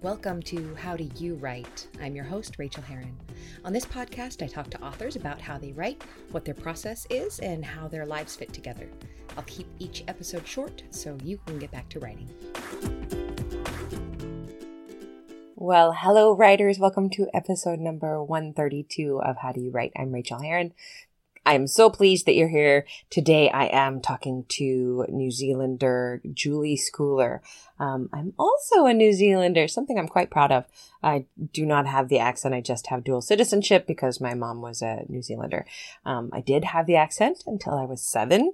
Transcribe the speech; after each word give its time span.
Welcome 0.00 0.42
to 0.42 0.76
How 0.76 0.96
Do 0.96 1.10
You 1.16 1.34
Write? 1.34 1.88
I'm 2.00 2.14
your 2.14 2.24
host, 2.24 2.54
Rachael 2.56 2.84
Herron. 2.84 3.16
On 3.64 3.72
this 3.72 3.84
podcast, 3.84 4.44
I 4.44 4.46
talk 4.46 4.70
to 4.70 4.80
authors 4.80 5.16
about 5.16 5.40
how 5.40 5.58
they 5.58 5.72
write, 5.72 6.04
what 6.30 6.44
their 6.44 6.54
process 6.54 7.04
is, 7.10 7.40
and 7.40 7.64
how 7.64 7.88
their 7.88 8.06
lives 8.06 8.36
fit 8.36 8.52
together. 8.52 8.88
I'll 9.36 9.42
keep 9.42 9.66
each 9.80 10.04
episode 10.06 10.46
short 10.46 10.84
so 10.90 11.18
you 11.24 11.40
can 11.46 11.58
get 11.58 11.72
back 11.72 11.88
to 11.88 11.98
writing. 11.98 12.30
Well, 15.56 15.92
hello, 15.98 16.30
writers. 16.32 16.78
Welcome 16.78 17.10
to 17.10 17.26
episode 17.34 17.80
number 17.80 18.22
132 18.22 19.20
of 19.20 19.38
How 19.38 19.50
Do 19.50 19.60
You 19.60 19.72
Write? 19.72 19.90
I'm 19.96 20.12
Rachael 20.12 20.40
Herron. 20.40 20.74
I'm 21.48 21.66
so 21.66 21.88
pleased 21.88 22.26
that 22.26 22.34
you're 22.34 22.46
here. 22.46 22.84
Today 23.08 23.48
I 23.48 23.68
am 23.68 24.02
talking 24.02 24.44
to 24.50 25.06
New 25.08 25.30
Zealander 25.30 26.20
Julie 26.34 26.76
Schooler. 26.78 27.40
Um, 27.78 28.10
I'm 28.12 28.34
also 28.38 28.84
a 28.84 28.92
New 28.92 29.14
Zealander, 29.14 29.66
something 29.66 29.98
I'm 29.98 30.08
quite 30.08 30.28
proud 30.28 30.52
of. 30.52 30.66
I 31.02 31.24
do 31.54 31.64
not 31.64 31.86
have 31.86 32.10
the 32.10 32.18
accent. 32.18 32.54
I 32.54 32.60
just 32.60 32.88
have 32.88 33.02
dual 33.02 33.22
citizenship 33.22 33.86
because 33.86 34.20
my 34.20 34.34
mom 34.34 34.60
was 34.60 34.82
a 34.82 35.04
New 35.08 35.22
Zealander. 35.22 35.64
Um, 36.04 36.28
I 36.34 36.42
did 36.42 36.64
have 36.64 36.84
the 36.84 36.96
accent 36.96 37.44
until 37.46 37.72
I 37.72 37.86
was 37.86 38.02
seven, 38.02 38.52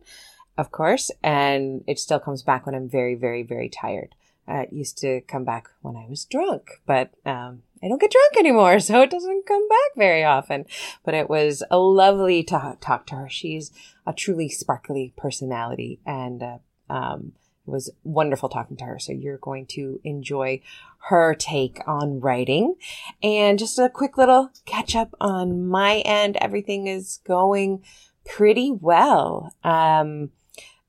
of 0.57 0.71
course, 0.71 1.11
and 1.21 1.83
it 1.89 1.99
still 1.99 2.21
comes 2.21 2.45
back 2.45 2.65
when 2.65 2.77
I'm 2.77 2.89
very, 2.89 3.17
very, 3.17 3.43
very 3.43 3.69
tired. 3.69 4.15
Uh, 4.47 4.59
it 4.59 4.73
used 4.73 4.99
to 4.99 5.23
come 5.23 5.43
back 5.43 5.69
when 5.83 5.97
I 5.97 6.07
was 6.09 6.27
drunk, 6.27 6.81
but 6.87 7.11
um, 7.27 7.63
I 7.85 7.89
don't 7.89 8.01
get 8.01 8.11
drunk 8.11 8.37
anymore, 8.39 8.81
so 8.81 9.03
it 9.03 9.11
doesn't 9.11 9.47
come 9.47 9.69
back 9.69 9.97
very 9.97 10.25
often. 10.25 10.65
But 11.05 11.15
it 11.15 11.29
was 11.29 11.63
a 11.71 11.79
lovely 11.79 12.43
to 12.45 12.77
talk 12.81 13.07
to 13.07 13.17
her. 13.17 13.29
She's 13.29 13.71
a 14.07 14.13
truly 14.13 14.49
sparkly 14.49 15.13
personality, 15.17 16.01
and 16.07 16.43
uh, 16.43 16.59
um, 16.89 17.33
it 17.67 17.71
was 17.71 17.91
wonderful 18.03 18.49
talking 18.49 18.77
to 18.79 18.85
her. 18.85 18.99
So 18.99 19.13
you're 19.13 19.39
going 19.39 19.67
to 19.69 20.01
enjoy 20.05 20.61
her 21.09 21.35
take 21.35 21.81
on 21.87 22.21
writing. 22.21 22.75
And 23.23 23.59
just 23.59 23.79
a 23.79 23.89
quick 23.89 24.17
little 24.17 24.51
catch 24.65 24.97
up 24.97 25.15
on 25.21 25.67
my 25.67 25.99
end. 25.99 26.37
Everything 26.41 26.87
is 26.87 27.21
going 27.27 27.83
pretty 28.25 28.71
well. 28.71 29.55
Um, 29.63 30.31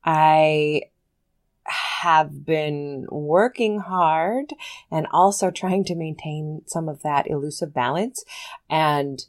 I 0.03 0.83
have 1.65 2.45
been 2.45 3.07
working 3.09 3.79
hard 3.79 4.53
and 4.91 5.07
also 5.11 5.51
trying 5.51 5.83
to 5.85 5.95
maintain 5.95 6.61
some 6.67 6.87
of 6.87 7.01
that 7.01 7.27
elusive 7.29 7.73
balance. 7.73 8.23
And 8.69 9.25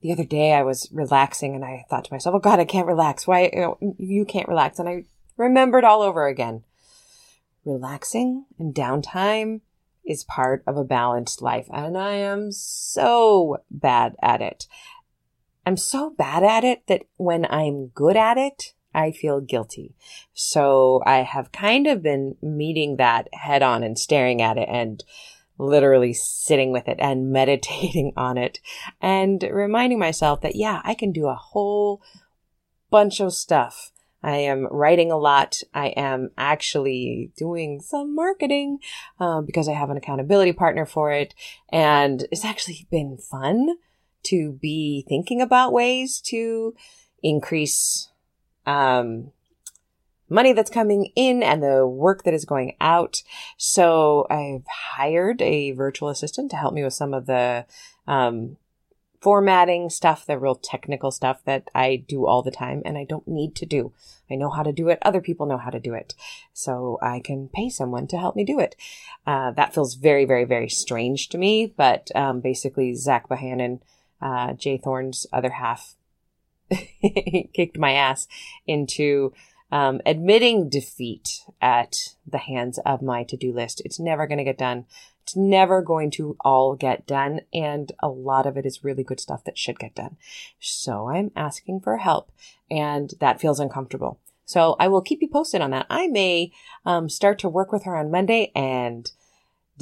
the 0.00 0.12
other 0.12 0.24
day 0.24 0.52
I 0.52 0.62
was 0.62 0.88
relaxing 0.92 1.54
and 1.54 1.64
I 1.64 1.84
thought 1.88 2.04
to 2.06 2.12
myself, 2.12 2.34
oh 2.34 2.40
God, 2.40 2.58
I 2.58 2.64
can't 2.64 2.86
relax. 2.86 3.26
Why 3.26 3.76
you, 3.98 4.24
can't 4.24 4.48
relax? 4.48 4.78
And 4.78 4.88
I 4.88 5.04
remembered 5.36 5.84
all 5.84 6.02
over 6.02 6.26
again. 6.26 6.64
Relaxing 7.64 8.46
and 8.58 8.74
downtime 8.74 9.60
is 10.04 10.24
part 10.24 10.64
of 10.66 10.76
a 10.76 10.84
balanced 10.84 11.40
life. 11.40 11.68
And 11.72 11.96
I 11.96 12.14
am 12.14 12.50
so 12.50 13.58
bad 13.70 14.16
at 14.20 14.42
it. 14.42 14.66
I'm 15.64 15.76
so 15.76 16.10
bad 16.10 16.42
at 16.42 16.64
it 16.64 16.88
that 16.88 17.02
when 17.16 17.46
I'm 17.48 17.88
good 17.88 18.16
at 18.16 18.36
it, 18.36 18.74
I 18.94 19.12
feel 19.12 19.40
guilty. 19.40 19.94
So 20.34 21.02
I 21.06 21.18
have 21.18 21.52
kind 21.52 21.86
of 21.86 22.02
been 22.02 22.36
meeting 22.42 22.96
that 22.96 23.28
head 23.32 23.62
on 23.62 23.82
and 23.82 23.98
staring 23.98 24.42
at 24.42 24.58
it 24.58 24.68
and 24.70 25.02
literally 25.58 26.12
sitting 26.12 26.72
with 26.72 26.88
it 26.88 26.96
and 26.98 27.30
meditating 27.32 28.12
on 28.16 28.38
it 28.38 28.60
and 29.00 29.42
reminding 29.42 29.98
myself 29.98 30.40
that, 30.42 30.56
yeah, 30.56 30.80
I 30.84 30.94
can 30.94 31.12
do 31.12 31.26
a 31.26 31.34
whole 31.34 32.02
bunch 32.90 33.20
of 33.20 33.32
stuff. 33.32 33.90
I 34.22 34.36
am 34.36 34.68
writing 34.70 35.10
a 35.10 35.18
lot. 35.18 35.62
I 35.74 35.88
am 35.88 36.30
actually 36.38 37.32
doing 37.36 37.80
some 37.80 38.14
marketing 38.14 38.78
uh, 39.18 39.40
because 39.40 39.68
I 39.68 39.72
have 39.72 39.90
an 39.90 39.96
accountability 39.96 40.52
partner 40.52 40.86
for 40.86 41.10
it. 41.10 41.34
And 41.72 42.26
it's 42.30 42.44
actually 42.44 42.86
been 42.90 43.18
fun 43.18 43.76
to 44.24 44.52
be 44.52 45.04
thinking 45.08 45.40
about 45.40 45.72
ways 45.72 46.20
to 46.26 46.74
increase 47.22 48.11
um, 48.66 49.32
money 50.28 50.52
that's 50.52 50.70
coming 50.70 51.12
in 51.14 51.42
and 51.42 51.62
the 51.62 51.86
work 51.86 52.24
that 52.24 52.34
is 52.34 52.44
going 52.44 52.76
out. 52.80 53.22
So 53.56 54.26
I've 54.30 54.66
hired 54.96 55.42
a 55.42 55.72
virtual 55.72 56.08
assistant 56.08 56.50
to 56.50 56.56
help 56.56 56.74
me 56.74 56.82
with 56.82 56.94
some 56.94 57.14
of 57.14 57.26
the 57.26 57.66
um, 58.06 58.56
formatting 59.20 59.88
stuff, 59.88 60.26
the 60.26 60.38
real 60.38 60.56
technical 60.56 61.12
stuff 61.12 61.44
that 61.44 61.68
I 61.74 61.96
do 62.08 62.26
all 62.26 62.42
the 62.42 62.50
time 62.50 62.82
and 62.84 62.98
I 62.98 63.04
don't 63.04 63.28
need 63.28 63.54
to 63.56 63.66
do. 63.66 63.92
I 64.28 64.34
know 64.34 64.50
how 64.50 64.64
to 64.64 64.72
do 64.72 64.88
it. 64.88 64.98
Other 65.02 65.20
people 65.20 65.46
know 65.46 65.58
how 65.58 65.70
to 65.70 65.78
do 65.78 65.94
it. 65.94 66.14
So 66.52 66.98
I 67.00 67.20
can 67.20 67.48
pay 67.54 67.68
someone 67.68 68.08
to 68.08 68.18
help 68.18 68.34
me 68.34 68.44
do 68.44 68.58
it. 68.58 68.74
Uh, 69.24 69.52
that 69.52 69.74
feels 69.74 69.94
very, 69.94 70.24
very, 70.24 70.44
very 70.44 70.68
strange 70.68 71.28
to 71.28 71.38
me. 71.38 71.66
But 71.66 72.10
um, 72.16 72.40
basically, 72.40 72.94
Zach 72.94 73.28
Bohannon, 73.28 73.80
uh, 74.20 74.54
J. 74.54 74.76
Thorn's 74.76 75.26
other 75.32 75.50
half, 75.50 75.94
kicked 77.54 77.78
my 77.78 77.92
ass 77.92 78.26
into 78.66 79.32
um, 79.70 80.00
admitting 80.04 80.68
defeat 80.68 81.40
at 81.60 81.96
the 82.26 82.38
hands 82.38 82.78
of 82.84 83.02
my 83.02 83.24
to 83.24 83.36
do 83.36 83.52
list. 83.52 83.80
It's 83.84 83.98
never 83.98 84.26
going 84.26 84.38
to 84.38 84.44
get 84.44 84.58
done. 84.58 84.84
It's 85.22 85.36
never 85.36 85.82
going 85.82 86.10
to 86.12 86.36
all 86.40 86.74
get 86.76 87.06
done. 87.06 87.40
And 87.54 87.90
a 88.00 88.08
lot 88.08 88.46
of 88.46 88.56
it 88.56 88.66
is 88.66 88.84
really 88.84 89.04
good 89.04 89.20
stuff 89.20 89.44
that 89.44 89.56
should 89.56 89.78
get 89.78 89.94
done. 89.94 90.16
So 90.60 91.08
I'm 91.08 91.30
asking 91.34 91.80
for 91.80 91.96
help 91.96 92.30
and 92.70 93.14
that 93.20 93.40
feels 93.40 93.60
uncomfortable. 93.60 94.20
So 94.44 94.76
I 94.78 94.88
will 94.88 95.00
keep 95.00 95.22
you 95.22 95.28
posted 95.28 95.62
on 95.62 95.70
that. 95.70 95.86
I 95.88 96.08
may 96.08 96.52
um, 96.84 97.08
start 97.08 97.38
to 97.38 97.48
work 97.48 97.72
with 97.72 97.84
her 97.84 97.96
on 97.96 98.10
Monday 98.10 98.52
and 98.54 99.10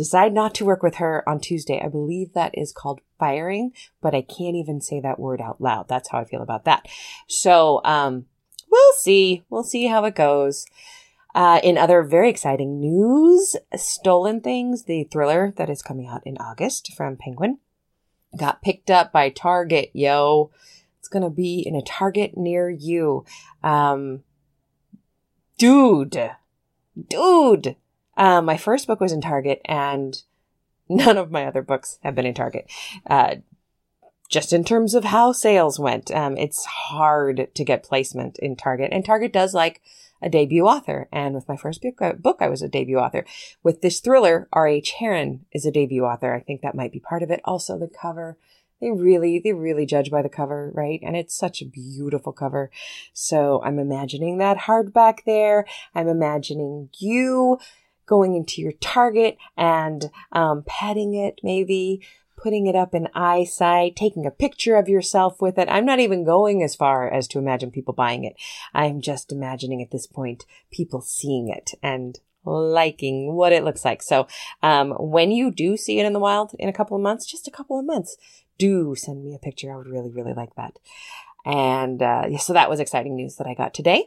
decide 0.00 0.32
not 0.32 0.54
to 0.54 0.64
work 0.64 0.82
with 0.82 0.96
her 0.96 1.28
on 1.28 1.40
Tuesday. 1.40 1.78
I 1.84 1.88
believe 1.88 2.32
that 2.32 2.56
is 2.56 2.72
called 2.72 3.02
firing, 3.18 3.72
but 4.00 4.14
I 4.14 4.22
can't 4.22 4.56
even 4.56 4.80
say 4.80 4.98
that 5.00 5.18
word 5.18 5.42
out 5.42 5.60
loud. 5.60 5.88
That's 5.88 6.08
how 6.08 6.18
I 6.18 6.24
feel 6.24 6.40
about 6.40 6.64
that. 6.64 6.88
So, 7.26 7.82
um, 7.84 8.24
we'll 8.70 8.92
see. 8.94 9.42
We'll 9.50 9.62
see 9.62 9.86
how 9.86 10.04
it 10.06 10.14
goes. 10.14 10.64
Uh, 11.34 11.60
in 11.62 11.76
other 11.76 12.02
very 12.02 12.30
exciting 12.30 12.80
news, 12.80 13.56
Stolen 13.76 14.40
Things, 14.40 14.84
the 14.84 15.04
thriller 15.04 15.52
that 15.56 15.68
is 15.68 15.82
coming 15.82 16.08
out 16.08 16.22
in 16.24 16.38
August 16.38 16.92
from 16.94 17.16
Penguin, 17.16 17.58
got 18.36 18.62
picked 18.62 18.90
up 18.90 19.12
by 19.12 19.28
Target. 19.28 19.90
Yo, 19.92 20.50
it's 20.98 21.08
to 21.08 21.30
be 21.30 21.60
in 21.60 21.76
a 21.76 21.82
Target 21.82 22.36
near 22.36 22.70
you. 22.70 23.24
Um, 23.62 24.22
dude, 25.58 26.30
dude, 27.08 27.76
um, 28.16 28.44
my 28.44 28.56
first 28.56 28.86
book 28.86 29.00
was 29.00 29.12
in 29.12 29.20
Target, 29.20 29.60
and 29.64 30.22
none 30.88 31.16
of 31.16 31.30
my 31.30 31.46
other 31.46 31.62
books 31.62 31.98
have 32.02 32.14
been 32.14 32.26
in 32.26 32.34
Target. 32.34 32.70
Uh, 33.06 33.36
just 34.28 34.52
in 34.52 34.62
terms 34.62 34.94
of 34.94 35.04
how 35.04 35.32
sales 35.32 35.78
went, 35.80 36.10
um, 36.12 36.36
it's 36.36 36.64
hard 36.64 37.48
to 37.54 37.64
get 37.64 37.82
placement 37.82 38.38
in 38.38 38.56
Target, 38.56 38.90
and 38.92 39.04
Target 39.04 39.32
does 39.32 39.54
like 39.54 39.80
a 40.22 40.28
debut 40.28 40.66
author. 40.66 41.08
And 41.12 41.34
with 41.34 41.48
my 41.48 41.56
first 41.56 41.82
book, 41.82 42.00
uh, 42.00 42.12
I 42.40 42.48
was 42.48 42.62
a 42.62 42.68
debut 42.68 42.98
author. 42.98 43.24
With 43.62 43.80
this 43.80 44.00
thriller, 44.00 44.48
R.H. 44.52 44.92
Herron 44.98 45.46
is 45.52 45.64
a 45.64 45.72
debut 45.72 46.04
author. 46.04 46.34
I 46.34 46.40
think 46.40 46.62
that 46.62 46.74
might 46.74 46.92
be 46.92 47.00
part 47.00 47.22
of 47.22 47.30
it. 47.30 47.40
Also, 47.44 47.78
the 47.78 47.88
cover. 47.88 48.36
They 48.80 48.90
really, 48.90 49.38
they 49.38 49.52
really 49.52 49.84
judge 49.84 50.10
by 50.10 50.22
the 50.22 50.30
cover, 50.30 50.70
right? 50.74 51.00
And 51.02 51.14
it's 51.14 51.36
such 51.36 51.60
a 51.60 51.66
beautiful 51.66 52.32
cover. 52.32 52.70
So 53.12 53.60
I'm 53.62 53.78
imagining 53.78 54.38
that 54.38 54.56
hardback 54.56 55.24
there. 55.26 55.66
I'm 55.94 56.08
imagining 56.08 56.88
you 56.98 57.58
going 58.10 58.34
into 58.34 58.60
your 58.60 58.72
target 58.72 59.38
and 59.56 60.10
um, 60.32 60.64
petting 60.66 61.14
it, 61.14 61.40
maybe 61.44 62.02
putting 62.36 62.66
it 62.66 62.74
up 62.74 62.92
in 62.92 63.06
eyesight, 63.14 63.94
taking 63.94 64.26
a 64.26 64.30
picture 64.32 64.74
of 64.74 64.88
yourself 64.88 65.40
with 65.40 65.56
it. 65.58 65.68
I'm 65.70 65.86
not 65.86 66.00
even 66.00 66.24
going 66.24 66.62
as 66.62 66.74
far 66.74 67.08
as 67.08 67.28
to 67.28 67.38
imagine 67.38 67.70
people 67.70 67.94
buying 67.94 68.24
it. 68.24 68.34
I'm 68.74 69.00
just 69.00 69.30
imagining 69.30 69.80
at 69.80 69.92
this 69.92 70.08
point 70.08 70.44
people 70.72 71.00
seeing 71.00 71.48
it 71.48 71.70
and 71.82 72.18
liking 72.44 73.34
what 73.34 73.52
it 73.52 73.62
looks 73.62 73.84
like. 73.84 74.02
So, 74.02 74.26
um, 74.62 74.90
when 74.98 75.30
you 75.30 75.52
do 75.52 75.76
see 75.76 76.00
it 76.00 76.06
in 76.06 76.12
the 76.12 76.18
wild 76.18 76.52
in 76.58 76.68
a 76.68 76.72
couple 76.72 76.96
of 76.96 77.02
months, 77.02 77.26
just 77.26 77.46
a 77.46 77.50
couple 77.52 77.78
of 77.78 77.84
months, 77.84 78.16
do 78.58 78.94
send 78.96 79.22
me 79.22 79.34
a 79.34 79.38
picture. 79.38 79.72
I 79.72 79.76
would 79.76 79.86
really, 79.88 80.10
really 80.10 80.34
like 80.34 80.54
that. 80.56 80.78
And, 81.44 82.02
uh, 82.02 82.38
so 82.38 82.54
that 82.54 82.70
was 82.70 82.80
exciting 82.80 83.14
news 83.14 83.36
that 83.36 83.46
I 83.46 83.54
got 83.54 83.72
today. 83.72 84.06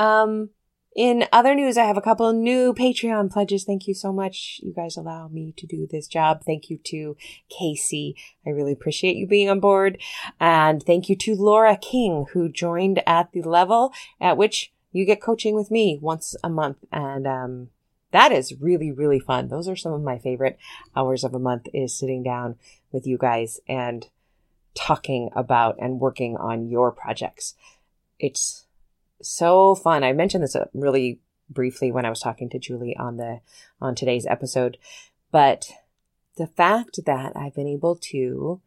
Um, 0.00 0.50
in 0.98 1.26
other 1.32 1.54
news, 1.54 1.78
I 1.78 1.84
have 1.84 1.96
a 1.96 2.00
couple 2.00 2.32
new 2.32 2.74
Patreon 2.74 3.30
pledges. 3.30 3.62
Thank 3.62 3.86
you 3.86 3.94
so 3.94 4.12
much. 4.12 4.58
You 4.64 4.72
guys 4.72 4.96
allow 4.96 5.28
me 5.28 5.54
to 5.56 5.64
do 5.64 5.86
this 5.86 6.08
job. 6.08 6.42
Thank 6.44 6.70
you 6.70 6.78
to 6.86 7.16
Casey. 7.48 8.16
I 8.44 8.50
really 8.50 8.72
appreciate 8.72 9.14
you 9.14 9.24
being 9.24 9.48
on 9.48 9.60
board. 9.60 9.98
And 10.40 10.82
thank 10.82 11.08
you 11.08 11.14
to 11.14 11.36
Laura 11.36 11.76
King, 11.76 12.26
who 12.32 12.48
joined 12.48 13.00
at 13.06 13.30
the 13.30 13.42
level 13.42 13.92
at 14.20 14.36
which 14.36 14.72
you 14.90 15.06
get 15.06 15.22
coaching 15.22 15.54
with 15.54 15.70
me 15.70 16.00
once 16.02 16.34
a 16.42 16.48
month. 16.50 16.78
And, 16.90 17.28
um, 17.28 17.68
that 18.10 18.32
is 18.32 18.60
really, 18.60 18.90
really 18.90 19.20
fun. 19.20 19.46
Those 19.46 19.68
are 19.68 19.76
some 19.76 19.92
of 19.92 20.02
my 20.02 20.18
favorite 20.18 20.58
hours 20.96 21.22
of 21.22 21.32
a 21.32 21.38
month 21.38 21.68
is 21.72 21.96
sitting 21.96 22.24
down 22.24 22.56
with 22.90 23.06
you 23.06 23.18
guys 23.18 23.60
and 23.68 24.08
talking 24.74 25.30
about 25.36 25.76
and 25.78 26.00
working 26.00 26.36
on 26.36 26.66
your 26.66 26.90
projects. 26.90 27.54
It's 28.18 28.64
so 29.22 29.74
fun. 29.74 30.04
I 30.04 30.12
mentioned 30.12 30.44
this 30.44 30.56
uh, 30.56 30.66
really 30.74 31.20
briefly 31.50 31.90
when 31.90 32.04
I 32.04 32.10
was 32.10 32.20
talking 32.20 32.48
to 32.50 32.58
Julie 32.58 32.96
on 32.96 33.16
the 33.16 33.40
on 33.80 33.94
today's 33.94 34.26
episode, 34.26 34.78
but 35.30 35.70
the 36.36 36.46
fact 36.46 37.00
that 37.04 37.32
I've 37.36 37.54
been 37.54 37.66
able 37.66 37.96
to, 37.96 38.60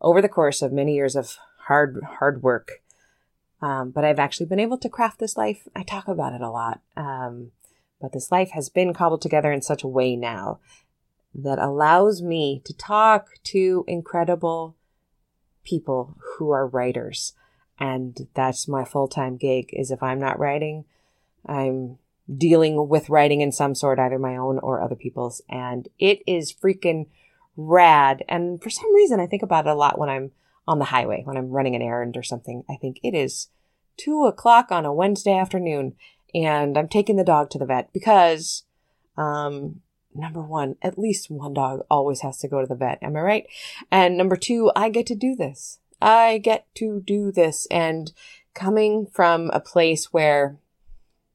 over 0.00 0.22
the 0.22 0.28
course 0.28 0.62
of 0.62 0.72
many 0.72 0.94
years 0.94 1.14
of 1.14 1.36
hard, 1.66 2.00
hard 2.18 2.42
work, 2.42 2.82
um, 3.60 3.90
but 3.90 4.04
I've 4.04 4.18
actually 4.18 4.46
been 4.46 4.60
able 4.60 4.78
to 4.78 4.88
craft 4.88 5.18
this 5.18 5.36
life. 5.36 5.68
I 5.74 5.82
talk 5.82 6.08
about 6.08 6.32
it 6.32 6.40
a 6.40 6.50
lot. 6.50 6.80
Um, 6.96 7.52
but 8.00 8.12
this 8.12 8.30
life 8.30 8.50
has 8.50 8.68
been 8.68 8.92
cobbled 8.92 9.22
together 9.22 9.52
in 9.52 9.62
such 9.62 9.82
a 9.82 9.88
way 9.88 10.16
now 10.16 10.58
that 11.34 11.58
allows 11.58 12.22
me 12.22 12.62
to 12.64 12.74
talk 12.74 13.28
to 13.44 13.84
incredible 13.86 14.76
people 15.64 16.16
who 16.36 16.50
are 16.50 16.66
writers. 16.66 17.34
And 17.78 18.26
that's 18.34 18.68
my 18.68 18.84
full 18.84 19.08
time 19.08 19.36
gig 19.36 19.70
is 19.72 19.90
if 19.90 20.02
I'm 20.02 20.18
not 20.18 20.38
writing, 20.38 20.84
I'm 21.44 21.98
dealing 22.34 22.88
with 22.88 23.08
writing 23.08 23.40
in 23.40 23.52
some 23.52 23.74
sort, 23.74 23.98
either 23.98 24.18
my 24.18 24.36
own 24.36 24.58
or 24.58 24.82
other 24.82 24.96
people's. 24.96 25.42
And 25.48 25.88
it 25.98 26.22
is 26.26 26.52
freaking 26.52 27.06
rad. 27.56 28.24
And 28.28 28.62
for 28.62 28.70
some 28.70 28.94
reason, 28.94 29.20
I 29.20 29.26
think 29.26 29.42
about 29.42 29.66
it 29.66 29.70
a 29.70 29.74
lot 29.74 29.98
when 29.98 30.08
I'm 30.08 30.32
on 30.66 30.78
the 30.78 30.86
highway, 30.86 31.22
when 31.24 31.36
I'm 31.36 31.50
running 31.50 31.76
an 31.76 31.82
errand 31.82 32.16
or 32.16 32.22
something. 32.22 32.64
I 32.68 32.76
think 32.76 32.98
it 33.02 33.14
is 33.14 33.48
two 33.96 34.24
o'clock 34.24 34.70
on 34.70 34.84
a 34.84 34.92
Wednesday 34.92 35.36
afternoon 35.36 35.94
and 36.34 36.76
I'm 36.76 36.88
taking 36.88 37.16
the 37.16 37.24
dog 37.24 37.50
to 37.50 37.58
the 37.58 37.66
vet 37.66 37.92
because, 37.92 38.64
um, 39.16 39.80
number 40.14 40.42
one, 40.42 40.76
at 40.82 40.98
least 40.98 41.30
one 41.30 41.54
dog 41.54 41.80
always 41.90 42.20
has 42.20 42.38
to 42.38 42.48
go 42.48 42.60
to 42.60 42.66
the 42.66 42.74
vet. 42.74 42.98
Am 43.02 43.16
I 43.16 43.20
right? 43.20 43.46
And 43.90 44.16
number 44.16 44.36
two, 44.36 44.70
I 44.74 44.88
get 44.88 45.06
to 45.06 45.14
do 45.14 45.34
this. 45.34 45.78
I 46.00 46.38
get 46.38 46.66
to 46.76 47.00
do 47.00 47.32
this. 47.32 47.66
And 47.70 48.12
coming 48.54 49.06
from 49.06 49.50
a 49.52 49.60
place 49.60 50.12
where 50.12 50.56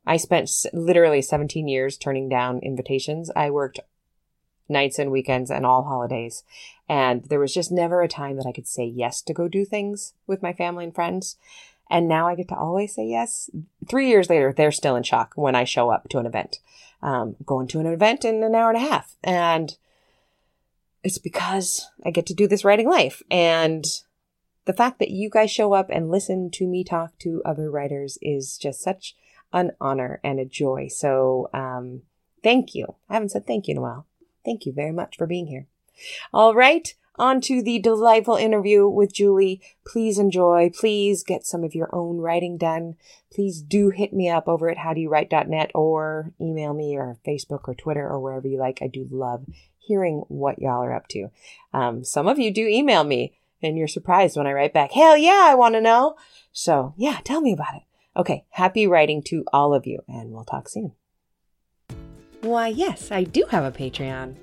I 0.06 0.18
spent 0.18 0.50
literally 0.74 1.22
17 1.22 1.68
years 1.68 1.98
turning 1.98 2.30
down 2.30 2.60
invitations, 2.60 3.32
I 3.36 3.50
worked 3.50 3.80
nights 4.68 4.98
and 4.98 5.12
weekends 5.12 5.52
and 5.52 5.66
all 5.66 5.84
holidays. 5.84 6.44
And 6.90 7.24
there 7.26 7.40
was 7.40 7.54
just 7.54 7.72
never 7.72 8.02
a 8.02 8.08
time 8.08 8.38
that 8.38 8.48
I 8.48 8.52
could 8.52 8.68
say 8.68 8.86
yes 8.86 9.22
to 9.24 9.34
go 9.34 9.48
do 9.48 9.66
things 9.66 10.14
with 10.26 10.42
my 10.42 10.54
family 10.54 10.86
and 10.86 10.96
friends. 10.96 11.38
And 11.90 12.08
now 12.08 12.28
I 12.28 12.36
get 12.36 12.48
to 12.50 12.56
always 12.56 12.96
say 12.96 13.06
yes. 13.06 13.50
Three 13.88 14.08
years 14.08 14.30
later, 14.30 14.54
they're 14.56 14.72
still 14.72 14.96
in 14.96 15.04
shock 15.04 15.34
when 15.36 15.56
I 15.56 15.66
show 15.66 15.90
up 15.90 16.08
to 16.10 16.20
an 16.20 16.26
event. 16.26 16.60
Um, 17.04 17.36
going 17.46 17.68
to 17.70 17.80
an 17.80 17.88
event 17.88 18.24
in 18.24 18.44
an 18.44 18.56
hour 18.56 18.70
and 18.70 18.78
a 18.78 18.90
half. 18.90 19.16
And 19.24 19.76
it's 21.04 21.18
because 21.18 21.90
I 22.06 22.12
get 22.12 22.26
to 22.28 22.34
do 22.34 22.48
this 22.48 22.64
writing 22.64 22.90
life. 22.90 23.22
And 23.30 23.86
the 24.66 24.74
fact 24.74 25.00
that 25.00 25.12
you 25.12 25.30
guys 25.30 25.52
show 25.52 25.74
up 25.74 25.90
and 25.90 26.12
listen 26.12 26.50
to 26.52 26.68
me 26.68 26.84
talk 26.84 27.18
to 27.20 27.42
other 27.46 27.70
writers 27.70 28.18
is 28.22 28.58
just 28.58 28.82
such 28.82 29.16
an 29.54 29.72
honor 29.82 30.20
and 30.24 30.40
a 30.40 30.46
joy. 30.46 30.88
So, 30.88 31.50
um, 31.54 32.04
thank 32.44 32.74
you. 32.74 32.96
I 33.10 33.16
haven't 33.16 33.30
said 33.30 33.46
thank 33.46 33.68
you 33.68 33.74
in 33.74 33.78
a 33.80 33.82
while. 33.82 34.08
Thank 34.46 34.66
you 34.66 34.72
very 34.72 34.92
much 34.92 35.18
for 35.18 35.28
being 35.28 35.48
here. 35.48 35.68
All 36.34 36.56
right 36.56 36.94
on 37.22 37.42
to 37.42 37.62
the 37.62 37.80
delightful 37.80 38.36
interview 38.36 38.88
with 38.88 39.14
Julie. 39.14 39.62
Please 39.86 40.18
enjoy. 40.18 40.72
Please 40.74 41.24
get 41.24 41.46
some 41.46 41.64
of 41.64 41.76
your 41.76 41.94
own 41.94 42.18
writing 42.18 42.58
done. 42.58 42.96
Please 43.32 43.62
do 43.62 43.90
hit 43.90 44.14
me 44.14 44.30
up 44.30 44.48
over 44.48 44.70
at 44.70 44.78
howdoyouwrite.net 44.78 45.72
or 45.76 46.32
email 46.42 46.74
me 46.74 46.98
or 46.98 47.18
Facebook 47.26 47.68
or 47.68 47.76
Twitter 47.76 48.08
or 48.08 48.20
wherever 48.20 48.48
you 48.48 48.58
like. 48.58 48.80
I 48.82 48.88
do 48.88 49.08
love 49.12 49.46
hearing 49.78 50.24
what 50.30 50.60
y'all 50.60 50.84
are 50.84 50.94
up 50.94 51.08
to. 51.10 51.30
Um, 51.74 52.04
some 52.04 52.28
of 52.28 52.40
you 52.40 52.52
do 52.52 52.68
email 52.68 53.04
me 53.04 53.34
and 53.62 53.78
you're 53.78 53.88
surprised 53.88 54.38
when 54.38 54.48
I 54.48 54.54
write 54.54 54.74
back, 54.74 54.92
hell 54.92 55.18
yeah, 55.18 55.48
I 55.50 55.56
want 55.56 55.76
to 55.76 55.82
know. 55.82 56.16
So 56.52 56.94
yeah, 56.98 57.20
tell 57.24 57.42
me 57.42 57.54
about 57.54 57.76
it. 57.76 57.84
Okay. 58.16 58.46
Happy 58.50 58.88
writing 58.88 59.22
to 59.28 59.46
all 59.54 59.74
of 59.74 59.86
you 59.86 60.00
and 60.08 60.32
we'll 60.32 60.44
talk 60.44 60.68
soon. 60.70 60.94
Why, 62.42 62.68
yes, 62.68 63.12
I 63.12 63.24
do 63.24 63.46
have 63.52 63.64
a 63.64 63.78
Patreon. 63.78 64.36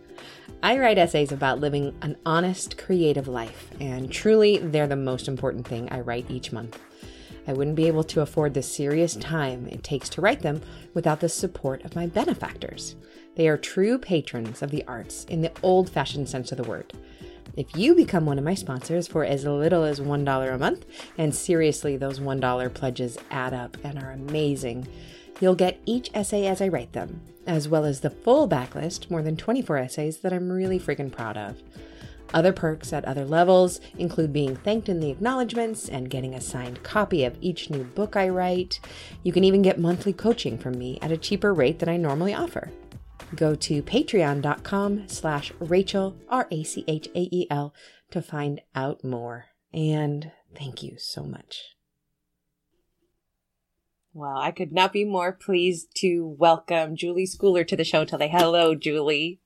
I 0.62 0.78
write 0.78 0.98
essays 0.98 1.32
about 1.32 1.60
living 1.60 1.96
an 2.02 2.16
honest, 2.26 2.78
creative 2.78 3.28
life, 3.28 3.70
and 3.80 4.10
truly, 4.10 4.58
they're 4.58 4.88
the 4.88 4.96
most 4.96 5.28
important 5.28 5.66
thing 5.66 5.88
I 5.90 6.00
write 6.00 6.30
each 6.30 6.50
month. 6.50 6.80
I 7.46 7.52
wouldn't 7.52 7.76
be 7.76 7.86
able 7.86 8.04
to 8.04 8.20
afford 8.20 8.54
the 8.54 8.62
serious 8.62 9.14
time 9.16 9.68
it 9.68 9.82
takes 9.82 10.08
to 10.10 10.20
write 10.20 10.42
them 10.42 10.60
without 10.94 11.20
the 11.20 11.28
support 11.28 11.84
of 11.84 11.96
my 11.96 12.06
benefactors. 12.06 12.96
They 13.36 13.48
are 13.48 13.56
true 13.56 13.98
patrons 13.98 14.62
of 14.62 14.70
the 14.70 14.84
arts 14.86 15.24
in 15.24 15.42
the 15.42 15.52
old 15.62 15.88
fashioned 15.88 16.28
sense 16.28 16.50
of 16.50 16.58
the 16.58 16.64
word. 16.64 16.92
If 17.58 17.76
you 17.76 17.94
become 17.94 18.24
one 18.24 18.38
of 18.38 18.44
my 18.44 18.54
sponsors 18.54 19.08
for 19.08 19.24
as 19.24 19.44
little 19.44 19.82
as 19.82 20.00
$1 20.00 20.54
a 20.54 20.58
month, 20.58 20.86
and 21.18 21.34
seriously, 21.34 21.96
those 21.96 22.20
$1 22.20 22.72
pledges 22.72 23.18
add 23.30 23.52
up 23.52 23.76
and 23.82 23.98
are 23.98 24.12
amazing, 24.12 24.86
You'll 25.40 25.54
get 25.54 25.80
each 25.86 26.10
essay 26.14 26.46
as 26.46 26.60
I 26.60 26.66
write 26.68 26.92
them, 26.92 27.20
as 27.46 27.68
well 27.68 27.84
as 27.84 28.00
the 28.00 28.10
full 28.10 28.48
backlist, 28.48 29.08
more 29.08 29.22
than 29.22 29.36
24 29.36 29.76
essays 29.76 30.18
that 30.18 30.32
I'm 30.32 30.50
really 30.50 30.80
freaking 30.80 31.12
proud 31.12 31.36
of. 31.36 31.62
Other 32.34 32.52
perks 32.52 32.92
at 32.92 33.04
other 33.04 33.24
levels 33.24 33.80
include 33.96 34.32
being 34.32 34.56
thanked 34.56 34.88
in 34.88 35.00
the 35.00 35.10
acknowledgments 35.10 35.88
and 35.88 36.10
getting 36.10 36.34
a 36.34 36.40
signed 36.40 36.82
copy 36.82 37.24
of 37.24 37.38
each 37.40 37.70
new 37.70 37.84
book 37.84 38.16
I 38.16 38.28
write. 38.28 38.80
You 39.22 39.32
can 39.32 39.44
even 39.44 39.62
get 39.62 39.78
monthly 39.78 40.12
coaching 40.12 40.58
from 40.58 40.76
me 40.76 40.98
at 41.00 41.12
a 41.12 41.16
cheaper 41.16 41.54
rate 41.54 41.78
than 41.78 41.88
I 41.88 41.96
normally 41.96 42.34
offer. 42.34 42.70
Go 43.34 43.54
to 43.54 43.82
patreon.com 43.82 45.08
slash 45.08 45.52
Rachael, 45.58 46.16
R-A-C-H-A-E-L, 46.28 47.74
to 48.10 48.22
find 48.22 48.60
out 48.74 49.04
more. 49.04 49.46
And 49.72 50.32
thank 50.54 50.82
you 50.82 50.94
so 50.98 51.24
much. 51.24 51.74
Well, 54.14 54.38
I 54.38 54.50
could 54.50 54.72
not 54.72 54.92
be 54.92 55.04
more 55.04 55.32
pleased 55.32 55.88
to 55.98 56.34
welcome 56.38 56.96
Julie 56.96 57.26
Schooler 57.26 57.66
to 57.68 57.76
the 57.76 57.84
show 57.84 58.04
today. 58.04 58.28
Hello, 58.28 58.74
Julie. 58.74 59.40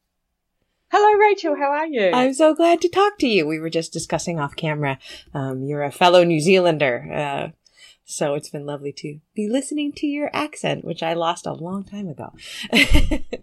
Hello, 0.91 1.19
Rachael. 1.19 1.57
How 1.57 1.71
are 1.73 1.87
you? 1.87 2.11
I'm 2.13 2.35
so 2.35 2.55
glad 2.55 2.81
to 2.83 2.89
talk 2.89 3.19
to 3.19 3.27
you. 3.27 3.47
We 3.47 3.59
were 3.59 3.71
just 3.71 3.93
discussing 3.93 4.39
off 4.39 4.55
camera. 4.57 4.99
Um, 5.35 5.65
you're 5.65 5.83
a 5.83 5.91
fellow 5.91 6.23
New 6.23 6.41
Zealander. 6.41 7.13
Uh, 7.13 7.49
so 8.05 8.35
it's 8.35 8.51
been 8.51 8.67
lovely 8.67 8.93
to 8.93 9.21
be 9.35 9.49
listening 9.49 9.93
to 9.97 10.07
your 10.07 10.31
accent, 10.33 10.85
which 10.85 11.03
I 11.03 11.15
lost 11.15 11.47
a 11.47 11.53
long 11.53 11.85
time 11.85 12.09
ago. 12.09 12.33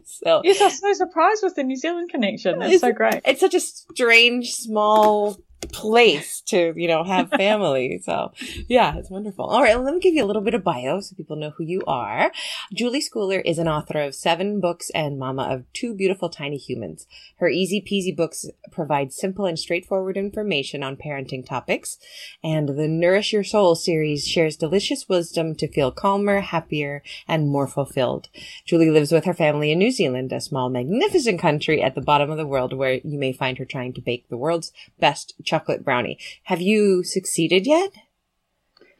so 0.03 0.41
yes, 0.43 0.61
I'm 0.61 0.69
so 0.69 0.93
surprised 0.93 1.43
with 1.43 1.55
the 1.55 1.63
New 1.63 1.77
Zealand 1.77 2.09
connection. 2.09 2.61
It's 2.61 2.81
so 2.81 2.91
great. 2.91 3.21
It's 3.25 3.39
such 3.39 3.53
a 3.55 3.59
strange, 3.59 4.53
small 4.53 5.37
place 5.71 6.41
to, 6.41 6.73
you 6.75 6.87
know, 6.87 7.03
have 7.03 7.29
family. 7.37 7.99
so 8.03 8.31
yeah, 8.67 8.97
it's 8.97 9.09
wonderful. 9.09 9.45
All 9.45 9.61
right. 9.61 9.75
Well, 9.75 9.85
let 9.85 9.93
me 9.93 9.99
give 9.99 10.13
you 10.13 10.23
a 10.23 10.27
little 10.27 10.41
bit 10.41 10.53
of 10.53 10.63
bio 10.63 10.99
so 11.01 11.15
people 11.15 11.35
know 11.35 11.51
who 11.51 11.63
you 11.63 11.81
are. 11.85 12.31
Julie 12.73 13.01
Schooler 13.01 13.41
is 13.43 13.59
an 13.59 13.67
author 13.67 13.99
of 14.01 14.15
seven 14.15 14.59
books 14.59 14.89
and 14.91 15.19
mama 15.19 15.43
of 15.43 15.71
two 15.73 15.93
beautiful 15.93 16.29
tiny 16.29 16.57
humans. 16.57 17.05
Her 17.37 17.49
easy 17.49 17.81
peasy 17.81 18.15
books 18.15 18.45
provide 18.71 19.13
simple 19.13 19.45
and 19.45 19.57
straightforward 19.57 20.17
information 20.17 20.83
on 20.83 20.97
parenting 20.97 21.45
topics. 21.45 21.97
And 22.43 22.69
the 22.69 22.87
Nourish 22.87 23.33
Your 23.33 23.43
Soul 23.43 23.75
series 23.75 24.25
shares 24.25 24.55
delicious 24.55 25.07
wisdom 25.09 25.55
to 25.55 25.67
feel 25.67 25.91
calmer, 25.91 26.41
happier, 26.41 27.03
and 27.27 27.49
more 27.49 27.67
fulfilled. 27.67 28.29
Julie 28.65 28.89
lives 28.89 29.11
with 29.11 29.25
her 29.25 29.33
family 29.33 29.71
in 29.71 29.79
New 29.79 29.91
Zealand, 29.91 30.31
a 30.31 30.41
small, 30.41 30.69
magnificent 30.69 31.39
country 31.39 31.81
at 31.81 31.95
the 31.95 32.01
bottom 32.01 32.29
of 32.29 32.37
the 32.37 32.47
world 32.47 32.73
where 32.73 32.95
you 33.03 33.17
may 33.17 33.33
find 33.33 33.57
her 33.57 33.65
trying 33.65 33.93
to 33.93 34.01
bake 34.01 34.27
the 34.29 34.37
world's 34.37 34.71
best 34.99 35.33
chocolate 35.49 35.83
brownie. 35.83 36.19
Have 36.43 36.61
you 36.61 37.03
succeeded 37.03 37.65
yet? 37.65 37.91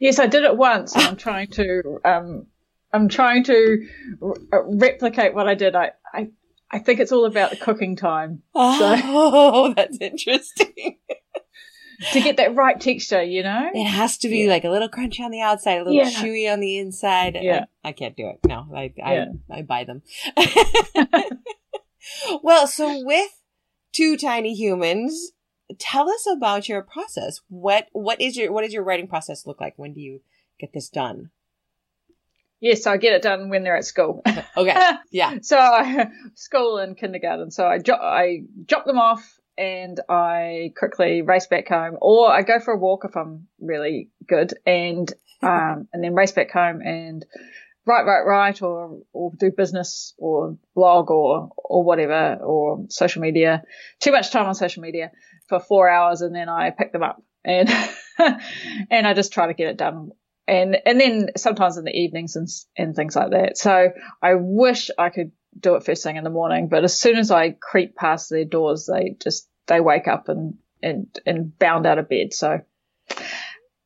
Yes, 0.00 0.18
I 0.18 0.26
did 0.26 0.44
it 0.44 0.56
once. 0.56 0.96
I'm 0.96 1.16
trying 1.16 1.48
to, 1.52 2.00
um, 2.04 2.46
I'm 2.92 3.08
trying 3.08 3.44
to 3.44 3.86
r- 4.20 4.64
replicate 4.66 5.34
what 5.34 5.46
I 5.46 5.54
did. 5.54 5.76
I, 5.76 5.92
I, 6.12 6.30
I 6.70 6.80
think 6.80 6.98
it's 6.98 7.12
all 7.12 7.24
about 7.24 7.50
the 7.50 7.56
cooking 7.56 7.96
time. 7.96 8.42
Oh, 8.54 8.78
so. 8.78 9.74
that's 9.76 9.98
interesting. 10.00 10.98
to 12.12 12.20
get 12.20 12.38
that 12.38 12.54
right 12.56 12.80
texture, 12.80 13.22
you 13.22 13.42
know? 13.42 13.70
It 13.72 13.84
has 13.84 14.16
to 14.18 14.28
be 14.28 14.44
yeah. 14.44 14.50
like 14.50 14.64
a 14.64 14.70
little 14.70 14.88
crunchy 14.88 15.20
on 15.20 15.30
the 15.30 15.42
outside, 15.42 15.82
a 15.82 15.84
little 15.84 15.92
yeah. 15.92 16.10
chewy 16.10 16.50
on 16.52 16.60
the 16.60 16.78
inside. 16.78 17.38
Yeah. 17.40 17.66
I, 17.84 17.90
I 17.90 17.92
can't 17.92 18.16
do 18.16 18.28
it. 18.28 18.40
No, 18.48 18.66
I, 18.74 18.92
I, 19.02 19.26
I 19.50 19.62
buy 19.62 19.84
them. 19.84 20.02
well, 22.42 22.66
so 22.66 23.04
with 23.04 23.30
two 23.92 24.16
tiny 24.16 24.54
humans, 24.54 25.32
tell 25.78 26.10
us 26.10 26.26
about 26.30 26.68
your 26.68 26.82
process. 26.82 27.40
What 27.48 27.88
what 27.92 28.20
is 28.20 28.36
your 28.36 28.52
what 28.52 28.62
does 28.62 28.72
your 28.72 28.82
writing 28.82 29.08
process 29.08 29.46
look 29.46 29.60
like? 29.60 29.74
When 29.76 29.92
do 29.92 30.00
you 30.00 30.20
get 30.58 30.72
this 30.72 30.88
done? 30.88 31.30
Yes, 32.60 32.86
I 32.86 32.98
get 32.98 33.14
it 33.14 33.22
done 33.22 33.48
when 33.48 33.62
they're 33.62 33.76
at 33.76 33.86
school. 33.86 34.22
okay. 34.56 34.74
Yeah. 35.10 35.38
so 35.40 35.58
I, 35.58 36.08
school 36.34 36.78
and 36.78 36.96
kindergarten. 36.96 37.50
So 37.50 37.66
I 37.66 37.78
jo- 37.78 37.94
I 37.94 38.42
drop 38.66 38.84
them 38.84 38.98
off 38.98 39.38
and 39.56 39.98
I 40.08 40.72
quickly 40.76 41.22
race 41.22 41.46
back 41.46 41.68
home, 41.68 41.96
or 42.00 42.30
I 42.30 42.42
go 42.42 42.60
for 42.60 42.72
a 42.74 42.78
walk 42.78 43.04
if 43.04 43.16
I'm 43.16 43.48
really 43.60 44.08
good, 44.26 44.54
and 44.64 45.12
um, 45.42 45.88
and 45.92 46.02
then 46.04 46.14
race 46.14 46.32
back 46.32 46.50
home 46.50 46.80
and 46.82 47.24
write, 47.86 48.04
write, 48.04 48.26
write, 48.26 48.62
or 48.62 49.00
or 49.12 49.32
do 49.38 49.50
business 49.50 50.14
or 50.18 50.56
blog 50.74 51.10
or 51.10 51.50
or 51.56 51.84
whatever 51.84 52.36
or 52.42 52.86
social 52.88 53.22
media. 53.22 53.62
Too 54.00 54.12
much 54.12 54.30
time 54.30 54.46
on 54.46 54.54
social 54.54 54.82
media 54.82 55.10
for 55.48 55.60
four 55.60 55.88
hours, 55.88 56.20
and 56.20 56.34
then 56.34 56.48
I 56.48 56.70
pick 56.70 56.92
them 56.92 57.02
up 57.02 57.22
and 57.44 57.68
and 58.90 59.06
I 59.06 59.14
just 59.14 59.32
try 59.32 59.46
to 59.46 59.54
get 59.54 59.68
it 59.68 59.76
done. 59.76 60.10
And 60.46 60.76
and 60.84 61.00
then 61.00 61.28
sometimes 61.36 61.76
in 61.76 61.84
the 61.84 61.96
evenings 61.96 62.36
and 62.36 62.48
and 62.76 62.94
things 62.94 63.16
like 63.16 63.30
that. 63.30 63.58
So 63.58 63.90
I 64.22 64.34
wish 64.34 64.90
I 64.98 65.10
could 65.10 65.32
do 65.58 65.74
it 65.76 65.84
first 65.84 66.02
thing 66.02 66.16
in 66.16 66.24
the 66.24 66.30
morning. 66.30 66.68
But 66.68 66.84
as 66.84 66.98
soon 66.98 67.16
as 67.16 67.30
I 67.30 67.50
creep 67.50 67.96
past 67.96 68.30
their 68.30 68.44
doors, 68.44 68.88
they 68.92 69.16
just 69.22 69.48
they 69.66 69.80
wake 69.80 70.08
up 70.08 70.28
and 70.28 70.54
and 70.82 71.06
and 71.24 71.56
bound 71.58 71.86
out 71.86 71.98
of 71.98 72.08
bed. 72.08 72.32
So 72.32 72.60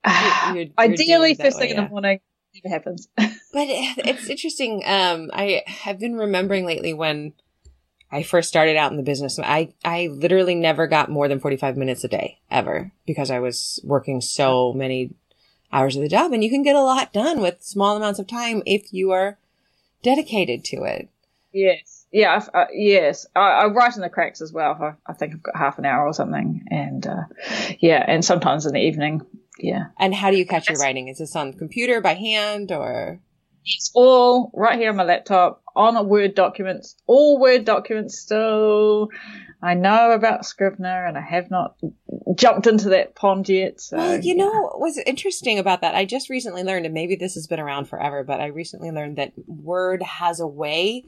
you're, 0.06 0.54
you're, 0.54 0.66
ideally, 0.78 1.30
you're 1.30 1.44
first 1.44 1.58
thing 1.58 1.70
in 1.70 1.76
the 1.76 1.88
morning, 1.88 2.20
it 2.62 2.68
happens. 2.68 3.08
but 3.16 3.66
it's 3.68 4.28
interesting. 4.28 4.82
Um, 4.86 5.30
I 5.32 5.62
have 5.66 5.98
been 5.98 6.16
remembering 6.16 6.66
lately 6.66 6.92
when 6.92 7.32
I 8.10 8.22
first 8.22 8.48
started 8.48 8.76
out 8.76 8.90
in 8.90 8.96
the 8.96 9.02
business. 9.02 9.38
I 9.38 9.74
I 9.84 10.08
literally 10.12 10.54
never 10.54 10.86
got 10.86 11.10
more 11.10 11.28
than 11.28 11.40
forty 11.40 11.56
five 11.56 11.76
minutes 11.76 12.04
a 12.04 12.08
day 12.08 12.38
ever 12.50 12.92
because 13.06 13.30
I 13.30 13.40
was 13.40 13.80
working 13.82 14.20
so 14.20 14.72
many 14.72 15.14
hours 15.72 15.96
of 15.96 16.02
the 16.02 16.08
job, 16.08 16.32
and 16.32 16.44
you 16.44 16.50
can 16.50 16.62
get 16.62 16.76
a 16.76 16.82
lot 16.82 17.12
done 17.12 17.40
with 17.40 17.62
small 17.62 17.96
amounts 17.96 18.18
of 18.18 18.26
time 18.26 18.62
if 18.66 18.92
you 18.92 19.10
are 19.10 19.38
dedicated 20.02 20.64
to 20.66 20.84
it. 20.84 21.08
Yes. 21.52 22.06
Yeah. 22.12 22.44
Uh, 22.52 22.66
yes. 22.72 23.26
I, 23.34 23.40
I, 23.40 23.66
write 23.66 23.94
in 23.94 24.02
the 24.02 24.08
cracks 24.08 24.40
as 24.40 24.52
well. 24.52 24.76
I, 24.80 24.94
I, 25.10 25.14
think 25.14 25.34
I've 25.34 25.42
got 25.42 25.56
half 25.56 25.78
an 25.78 25.84
hour 25.84 26.06
or 26.06 26.12
something. 26.12 26.64
And, 26.68 27.06
uh, 27.06 27.22
yeah. 27.78 28.04
And 28.06 28.24
sometimes 28.24 28.66
in 28.66 28.72
the 28.72 28.80
evening. 28.80 29.22
Yeah. 29.58 29.86
And 29.98 30.14
how 30.14 30.30
do 30.30 30.36
you 30.36 30.46
catch 30.46 30.68
your 30.68 30.78
writing? 30.78 31.08
Is 31.08 31.18
this 31.18 31.36
on 31.36 31.52
computer 31.52 32.00
by 32.00 32.14
hand 32.14 32.72
or? 32.72 33.20
It's 33.66 33.90
all 33.94 34.50
right 34.54 34.78
here 34.78 34.90
on 34.90 34.96
my 34.96 35.04
laptop 35.04 35.62
on 35.74 35.96
a 35.96 36.02
Word 36.02 36.34
documents, 36.34 36.96
all 37.06 37.40
Word 37.40 37.64
documents 37.64 38.18
still. 38.18 39.08
I 39.62 39.72
know 39.72 40.12
about 40.12 40.44
Scrivener 40.44 41.06
and 41.06 41.16
I 41.16 41.22
have 41.22 41.50
not 41.50 41.76
jumped 42.36 42.66
into 42.66 42.90
that 42.90 43.14
pond 43.14 43.48
yet. 43.48 43.80
So, 43.80 43.96
well, 43.96 44.20
you 44.20 44.34
yeah. 44.36 44.44
know 44.44 44.72
what's 44.76 44.98
interesting 44.98 45.58
about 45.58 45.80
that? 45.80 45.94
I 45.94 46.04
just 46.04 46.28
recently 46.28 46.62
learned, 46.62 46.84
and 46.84 46.92
maybe 46.92 47.16
this 47.16 47.34
has 47.34 47.46
been 47.46 47.60
around 47.60 47.86
forever, 47.86 48.22
but 48.22 48.40
I 48.40 48.46
recently 48.46 48.90
learned 48.90 49.16
that 49.16 49.32
Word 49.46 50.02
has 50.02 50.40
a 50.40 50.46
way 50.46 51.06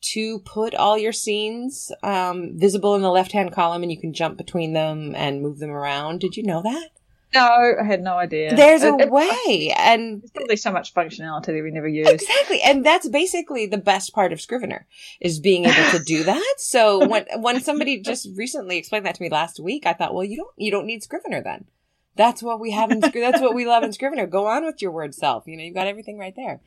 to 0.00 0.38
put 0.40 0.74
all 0.74 0.96
your 0.96 1.12
scenes 1.12 1.92
um, 2.02 2.52
visible 2.56 2.94
in 2.94 3.02
the 3.02 3.10
left 3.10 3.32
hand 3.32 3.52
column 3.52 3.82
and 3.82 3.90
you 3.90 4.00
can 4.00 4.14
jump 4.14 4.38
between 4.38 4.72
them 4.72 5.14
and 5.16 5.42
move 5.42 5.58
them 5.58 5.70
around. 5.70 6.20
Did 6.20 6.36
you 6.36 6.44
know 6.44 6.62
that? 6.62 6.90
No, 7.34 7.74
I 7.80 7.84
had 7.84 8.02
no 8.02 8.14
idea. 8.14 8.56
There's 8.56 8.82
a 8.82 8.94
it, 8.94 9.10
way, 9.10 9.74
and 9.76 10.22
there's 10.22 10.30
probably 10.30 10.56
so 10.56 10.72
much 10.72 10.94
functionality 10.94 11.46
that 11.46 11.62
we 11.62 11.70
never 11.70 11.88
use. 11.88 12.08
Exactly, 12.08 12.62
and 12.62 12.84
that's 12.84 13.08
basically 13.08 13.66
the 13.66 13.76
best 13.76 14.14
part 14.14 14.32
of 14.32 14.40
Scrivener 14.40 14.86
is 15.20 15.38
being 15.38 15.66
able 15.66 15.90
to 15.98 16.02
do 16.04 16.24
that. 16.24 16.54
So 16.56 17.06
when 17.06 17.26
when 17.36 17.60
somebody 17.60 18.00
just 18.00 18.28
recently 18.34 18.78
explained 18.78 19.04
that 19.04 19.16
to 19.16 19.22
me 19.22 19.28
last 19.28 19.60
week, 19.60 19.84
I 19.84 19.92
thought, 19.92 20.14
well, 20.14 20.24
you 20.24 20.38
don't 20.38 20.52
you 20.56 20.70
don't 20.70 20.86
need 20.86 21.02
Scrivener 21.02 21.42
then. 21.42 21.66
That's 22.16 22.42
what 22.42 22.60
we 22.60 22.70
have 22.70 22.90
in 22.90 23.00
that's 23.00 23.40
what 23.40 23.54
we 23.54 23.66
love 23.66 23.82
in 23.82 23.92
Scrivener. 23.92 24.26
Go 24.26 24.46
on 24.46 24.64
with 24.64 24.80
your 24.80 24.90
word 24.90 25.14
self. 25.14 25.46
You 25.46 25.56
know, 25.56 25.62
you've 25.62 25.74
got 25.74 25.86
everything 25.86 26.18
right 26.18 26.34
there. 26.34 26.60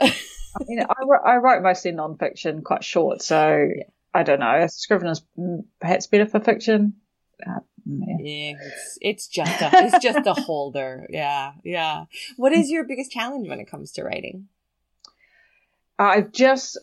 I 0.00 0.64
mean, 0.66 0.80
I, 0.80 1.30
I 1.32 1.36
write 1.38 1.62
mostly 1.62 1.90
nonfiction, 1.90 2.62
quite 2.62 2.84
short, 2.84 3.20
so 3.20 3.68
yeah. 3.76 3.84
I 4.14 4.22
don't 4.22 4.38
know. 4.38 4.64
Scrivener's 4.68 5.22
mm, 5.36 5.64
perhaps 5.80 6.06
better 6.06 6.26
for 6.26 6.38
fiction. 6.38 6.94
Yeah, 7.86 8.54
it's, 8.60 8.98
it's 9.00 9.26
just 9.28 9.60
a 9.60 9.70
it's 9.72 10.02
just 10.02 10.26
a 10.26 10.32
holder. 10.42 11.06
Yeah, 11.10 11.52
yeah. 11.64 12.04
What 12.36 12.52
is 12.52 12.70
your 12.70 12.84
biggest 12.84 13.10
challenge 13.10 13.48
when 13.48 13.60
it 13.60 13.70
comes 13.70 13.92
to 13.92 14.04
writing? 14.04 14.48
I've 15.98 16.32
just 16.32 16.78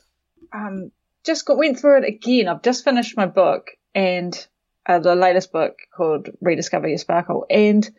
um 0.54 0.92
just 1.24 1.46
got 1.46 1.58
went 1.58 1.80
through 1.80 2.00
it 2.00 2.08
again. 2.08 2.48
I've 2.48 2.62
just 2.62 2.84
finished 2.84 3.18
my 3.18 3.26
book 3.26 3.72
and 3.96 4.48
uh, 4.86 5.00
the 5.00 5.16
latest 5.16 5.52
book 5.52 5.78
called 5.96 6.30
Rediscover 6.40 6.88
Your 6.88 6.98
Sparkle, 6.98 7.46
and 7.50 7.90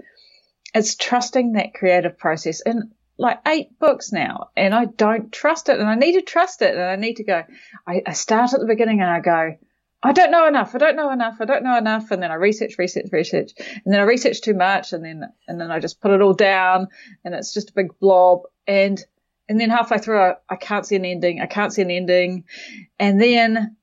it's 0.75 0.97
trusting 0.97 1.53
that 1.53 1.75
creative 1.75 2.19
process 2.19 2.61
And 2.61 2.93
like 3.19 3.41
eight 3.47 3.79
books 3.79 4.11
now, 4.13 4.51
and 4.57 4.75
I 4.75 4.87
don't 4.87 5.33
trust 5.33 5.69
it, 5.69 5.79
and 5.79 5.89
I 5.89 5.95
need 5.97 6.13
to 6.13 6.23
trust 6.23 6.63
it, 6.63 6.75
and 6.75 6.83
I 6.83 6.97
need 6.97 7.17
to 7.17 7.25
go. 7.25 7.45
I, 7.87 8.03
I 8.07 8.13
start 8.13 8.53
at 8.53 8.61
the 8.61 8.67
beginning 8.67 9.01
and 9.01 9.11
I 9.11 9.21
go 9.21 9.57
I 10.03 10.13
don't 10.13 10.33
know 10.33 10.49
enough. 10.49 10.75
I 10.75 10.79
don't 10.79 10.97
know 10.97 11.11
enough. 11.11 11.37
I 11.41 11.45
don't 11.45 11.63
know 11.63 11.77
enough. 11.77 12.11
And 12.11 12.23
then 12.23 12.33
I 12.33 12.35
research, 12.35 12.77
research, 12.77 13.07
research, 13.13 13.53
and 13.59 13.93
then 13.93 14.01
I 14.01 14.05
research 14.05 14.41
too 14.41 14.55
much, 14.55 14.93
and 14.93 15.05
then 15.05 15.25
and 15.47 15.61
then 15.61 15.71
I 15.71 15.79
just 15.79 16.01
put 16.01 16.11
it 16.11 16.21
all 16.21 16.35
down, 16.35 16.89
and 17.25 17.35
it's 17.35 17.55
just 17.55 17.71
a 17.71 17.75
big 17.75 17.99
blob. 18.01 18.43
And 18.67 19.03
and 19.49 19.61
then 19.61 19.71
halfway 19.71 19.99
through, 19.99 20.21
I, 20.21 20.35
I 20.49 20.57
can't 20.57 20.87
see 20.87 20.97
an 20.97 21.05
ending. 21.05 21.41
I 21.41 21.47
can't 21.47 21.73
see 21.73 21.83
an 21.83 21.91
ending, 21.91 22.45
and 22.99 23.21
then 23.21 23.77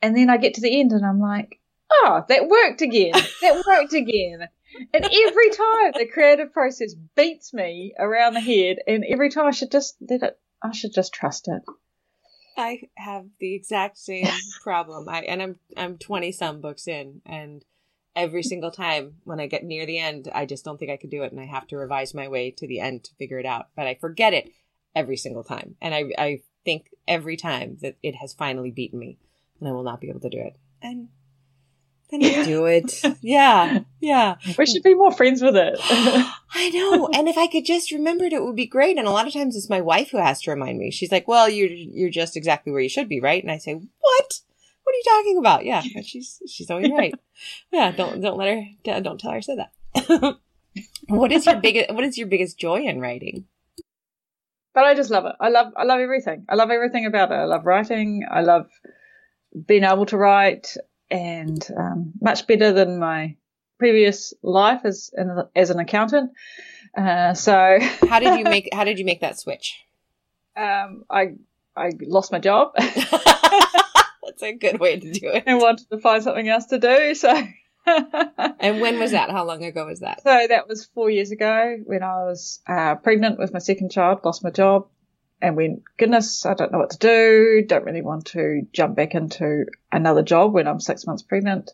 and 0.00 0.16
then 0.16 0.30
I 0.30 0.38
get 0.38 0.54
to 0.54 0.60
the 0.60 0.80
end, 0.80 0.92
and 0.92 1.04
I'm 1.04 1.20
like, 1.20 1.60
oh, 1.90 2.24
that 2.28 2.48
worked 2.48 2.80
again. 2.80 3.12
That 3.42 3.64
worked 3.66 3.92
again. 3.92 4.48
And 4.94 5.04
every 5.04 5.50
time 5.50 5.92
the 5.94 6.08
creative 6.12 6.52
process 6.52 6.94
beats 7.16 7.52
me 7.52 7.94
around 7.98 8.34
the 8.34 8.40
head, 8.40 8.78
and 8.86 9.04
every 9.04 9.30
time 9.30 9.46
I 9.46 9.50
should 9.50 9.70
just 9.70 9.96
let 10.08 10.22
it. 10.22 10.38
I 10.62 10.72
should 10.72 10.92
just 10.92 11.12
trust 11.12 11.48
it. 11.48 11.62
I 12.58 12.82
have 12.96 13.26
the 13.38 13.54
exact 13.54 13.98
same 13.98 14.26
problem. 14.62 15.08
I 15.08 15.22
and 15.22 15.40
I'm 15.40 15.56
I'm 15.76 15.96
20 15.96 16.32
some 16.32 16.60
books 16.60 16.88
in 16.88 17.22
and 17.24 17.64
every 18.16 18.42
single 18.42 18.72
time 18.72 19.14
when 19.22 19.38
I 19.38 19.46
get 19.46 19.64
near 19.64 19.86
the 19.86 19.98
end, 19.98 20.28
I 20.34 20.44
just 20.44 20.64
don't 20.64 20.76
think 20.76 20.90
I 20.90 20.96
can 20.96 21.08
do 21.08 21.22
it 21.22 21.30
and 21.30 21.40
I 21.40 21.44
have 21.44 21.68
to 21.68 21.76
revise 21.76 22.14
my 22.14 22.26
way 22.26 22.50
to 22.50 22.66
the 22.66 22.80
end 22.80 23.04
to 23.04 23.14
figure 23.14 23.38
it 23.38 23.46
out. 23.46 23.68
But 23.76 23.86
I 23.86 23.94
forget 23.94 24.34
it 24.34 24.50
every 24.94 25.16
single 25.16 25.44
time. 25.44 25.76
And 25.80 25.94
I 25.94 26.04
I 26.18 26.40
think 26.64 26.90
every 27.06 27.36
time 27.36 27.78
that 27.80 27.96
it 28.02 28.16
has 28.16 28.34
finally 28.34 28.72
beaten 28.72 28.98
me 28.98 29.18
and 29.60 29.68
I 29.68 29.72
will 29.72 29.84
not 29.84 30.00
be 30.00 30.08
able 30.08 30.20
to 30.20 30.28
do 30.28 30.40
it. 30.40 30.56
And 30.82 31.08
then 32.10 32.20
you 32.22 32.44
do 32.44 32.66
it. 32.66 33.02
Yeah. 33.20 33.80
Yeah. 34.00 34.36
We 34.56 34.66
should 34.66 34.82
be 34.82 34.94
more 34.94 35.12
friends 35.12 35.42
with 35.42 35.56
it. 35.56 35.76
I 35.80 36.70
know. 36.70 37.08
And 37.12 37.28
if 37.28 37.36
I 37.36 37.46
could 37.46 37.64
just 37.64 37.90
remember 37.90 38.24
it, 38.24 38.32
it 38.32 38.42
would 38.42 38.56
be 38.56 38.66
great. 38.66 38.96
And 38.96 39.06
a 39.06 39.10
lot 39.10 39.26
of 39.26 39.32
times 39.32 39.56
it's 39.56 39.68
my 39.68 39.80
wife 39.80 40.10
who 40.10 40.18
has 40.18 40.40
to 40.42 40.50
remind 40.50 40.78
me. 40.78 40.90
She's 40.90 41.12
like, 41.12 41.28
well, 41.28 41.48
you're, 41.48 41.68
you're 41.68 42.10
just 42.10 42.36
exactly 42.36 42.72
where 42.72 42.80
you 42.80 42.88
should 42.88 43.08
be, 43.08 43.20
right? 43.20 43.42
And 43.42 43.50
I 43.50 43.58
say, 43.58 43.74
what? 43.74 44.40
What 44.84 44.94
are 44.94 44.96
you 44.96 45.02
talking 45.04 45.38
about? 45.38 45.64
Yeah. 45.64 45.82
She's, 46.02 46.40
she's 46.48 46.70
always 46.70 46.90
right. 46.90 47.14
Yeah. 47.72 47.92
Don't, 47.92 48.20
don't 48.20 48.38
let 48.38 48.54
her, 48.54 48.64
don't 49.00 49.20
tell 49.20 49.32
her 49.32 49.36
I 49.36 49.40
said 49.40 49.58
that. 49.58 50.36
what 51.08 51.32
is 51.32 51.46
your 51.46 51.56
biggest, 51.60 51.92
what 51.92 52.04
is 52.04 52.16
your 52.16 52.28
biggest 52.28 52.58
joy 52.58 52.82
in 52.82 53.00
writing? 53.00 53.44
But 54.74 54.84
I 54.84 54.94
just 54.94 55.10
love 55.10 55.26
it. 55.26 55.34
I 55.40 55.48
love, 55.50 55.72
I 55.76 55.84
love 55.84 56.00
everything. 56.00 56.46
I 56.48 56.54
love 56.54 56.70
everything 56.70 57.04
about 57.06 57.32
it. 57.32 57.34
I 57.34 57.44
love 57.44 57.66
writing. 57.66 58.26
I 58.30 58.42
love 58.42 58.68
being 59.66 59.84
able 59.84 60.06
to 60.06 60.16
write 60.16 60.76
and 61.10 61.66
um, 61.76 62.12
much 62.20 62.46
better 62.46 62.72
than 62.72 62.98
my 62.98 63.36
previous 63.78 64.34
life 64.42 64.80
as 64.84 65.10
an, 65.14 65.44
as 65.54 65.70
an 65.70 65.78
accountant. 65.78 66.32
Uh, 66.96 67.34
so 67.34 67.78
how 68.08 68.18
did 68.20 68.38
you 68.38 68.44
make 68.50 68.68
how 68.72 68.84
did 68.84 68.98
you 68.98 69.04
make 69.04 69.20
that 69.20 69.38
switch? 69.38 69.78
Um, 70.56 71.04
I 71.10 71.34
I 71.76 71.92
lost 72.00 72.32
my 72.32 72.38
job. 72.38 72.72
That's 72.76 74.42
a 74.42 74.52
good 74.52 74.80
way 74.80 74.98
to 74.98 75.12
do 75.12 75.28
it. 75.30 75.44
And 75.46 75.60
wanted 75.60 75.88
to 75.90 75.98
find 75.98 76.22
something 76.22 76.48
else 76.48 76.66
to 76.66 76.78
do. 76.78 77.14
So. 77.14 77.34
and 77.86 78.80
when 78.82 78.98
was 78.98 79.12
that? 79.12 79.30
How 79.30 79.46
long 79.46 79.64
ago 79.64 79.86
was 79.86 80.00
that? 80.00 80.22
So 80.22 80.46
that 80.46 80.68
was 80.68 80.84
four 80.84 81.08
years 81.08 81.30
ago 81.30 81.78
when 81.84 82.02
I 82.02 82.24
was 82.24 82.60
uh, 82.66 82.96
pregnant 82.96 83.38
with 83.38 83.54
my 83.54 83.60
second 83.60 83.90
child, 83.90 84.20
lost 84.24 84.44
my 84.44 84.50
job, 84.50 84.88
and 85.40 85.56
went, 85.56 85.82
goodness, 85.96 86.44
I 86.44 86.54
don't 86.54 86.72
know 86.72 86.78
what 86.78 86.90
to 86.90 86.98
do. 86.98 87.64
Don't 87.66 87.84
really 87.84 88.02
want 88.02 88.26
to 88.26 88.66
jump 88.72 88.96
back 88.96 89.14
into 89.14 89.66
another 89.92 90.22
job 90.22 90.52
when 90.52 90.66
I'm 90.66 90.80
six 90.80 91.06
months 91.06 91.22
pregnant. 91.22 91.70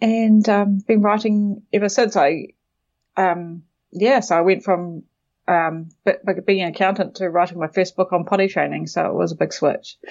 And 0.00 0.46
um, 0.48 0.78
been 0.78 1.02
writing 1.02 1.62
ever 1.72 1.88
since. 1.88 2.16
I, 2.16 2.48
um, 3.16 3.62
yeah, 3.92 4.20
so 4.20 4.36
I 4.36 4.42
went 4.42 4.64
from 4.64 5.04
um, 5.48 5.88
but 6.04 6.46
being 6.46 6.62
an 6.62 6.70
accountant 6.70 7.16
to 7.16 7.28
writing 7.28 7.58
my 7.58 7.68
first 7.68 7.96
book 7.96 8.12
on 8.12 8.24
potty 8.24 8.48
training. 8.48 8.86
So 8.86 9.06
it 9.06 9.14
was 9.14 9.32
a 9.32 9.36
big 9.36 9.52
switch. 9.52 9.96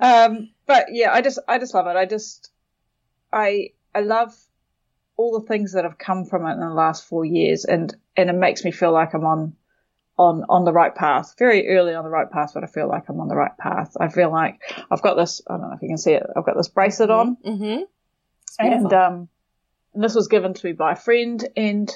um, 0.00 0.50
but 0.66 0.86
yeah, 0.90 1.12
I 1.12 1.22
just, 1.22 1.38
I 1.48 1.58
just 1.58 1.74
love 1.74 1.86
it. 1.86 1.96
I 1.96 2.04
just, 2.04 2.50
I, 3.32 3.70
I 3.94 4.00
love 4.00 4.34
all 5.18 5.38
the 5.38 5.46
things 5.46 5.72
that 5.72 5.84
have 5.84 5.98
come 5.98 6.24
from 6.24 6.46
it 6.46 6.52
in 6.52 6.60
the 6.60 6.72
last 6.72 7.04
four 7.04 7.24
years, 7.24 7.66
and 7.66 7.94
and 8.16 8.30
it 8.30 8.34
makes 8.34 8.64
me 8.64 8.70
feel 8.70 8.92
like 8.92 9.12
I'm 9.12 9.26
on 9.26 9.54
on 10.18 10.44
on 10.48 10.64
the 10.64 10.72
right 10.72 10.94
path, 10.94 11.34
very 11.38 11.68
early 11.68 11.94
on 11.94 12.04
the 12.04 12.10
right 12.10 12.30
path, 12.30 12.50
but 12.52 12.64
I 12.64 12.66
feel 12.66 12.88
like 12.88 13.08
I'm 13.08 13.20
on 13.20 13.28
the 13.28 13.36
right 13.36 13.56
path. 13.56 13.96
I 13.98 14.08
feel 14.08 14.30
like 14.30 14.60
I've 14.90 15.02
got 15.02 15.14
this. 15.14 15.40
I 15.48 15.56
don't 15.56 15.70
know 15.70 15.76
if 15.76 15.82
you 15.82 15.88
can 15.88 15.98
see 15.98 16.12
it. 16.12 16.24
I've 16.36 16.44
got 16.44 16.56
this 16.56 16.68
bracelet 16.68 17.10
on, 17.10 17.36
mm-hmm. 17.36 17.82
and 18.58 18.92
um, 18.92 19.28
this 19.94 20.14
was 20.14 20.28
given 20.28 20.54
to 20.54 20.66
me 20.66 20.72
by 20.72 20.92
a 20.92 20.96
friend, 20.96 21.46
and 21.56 21.90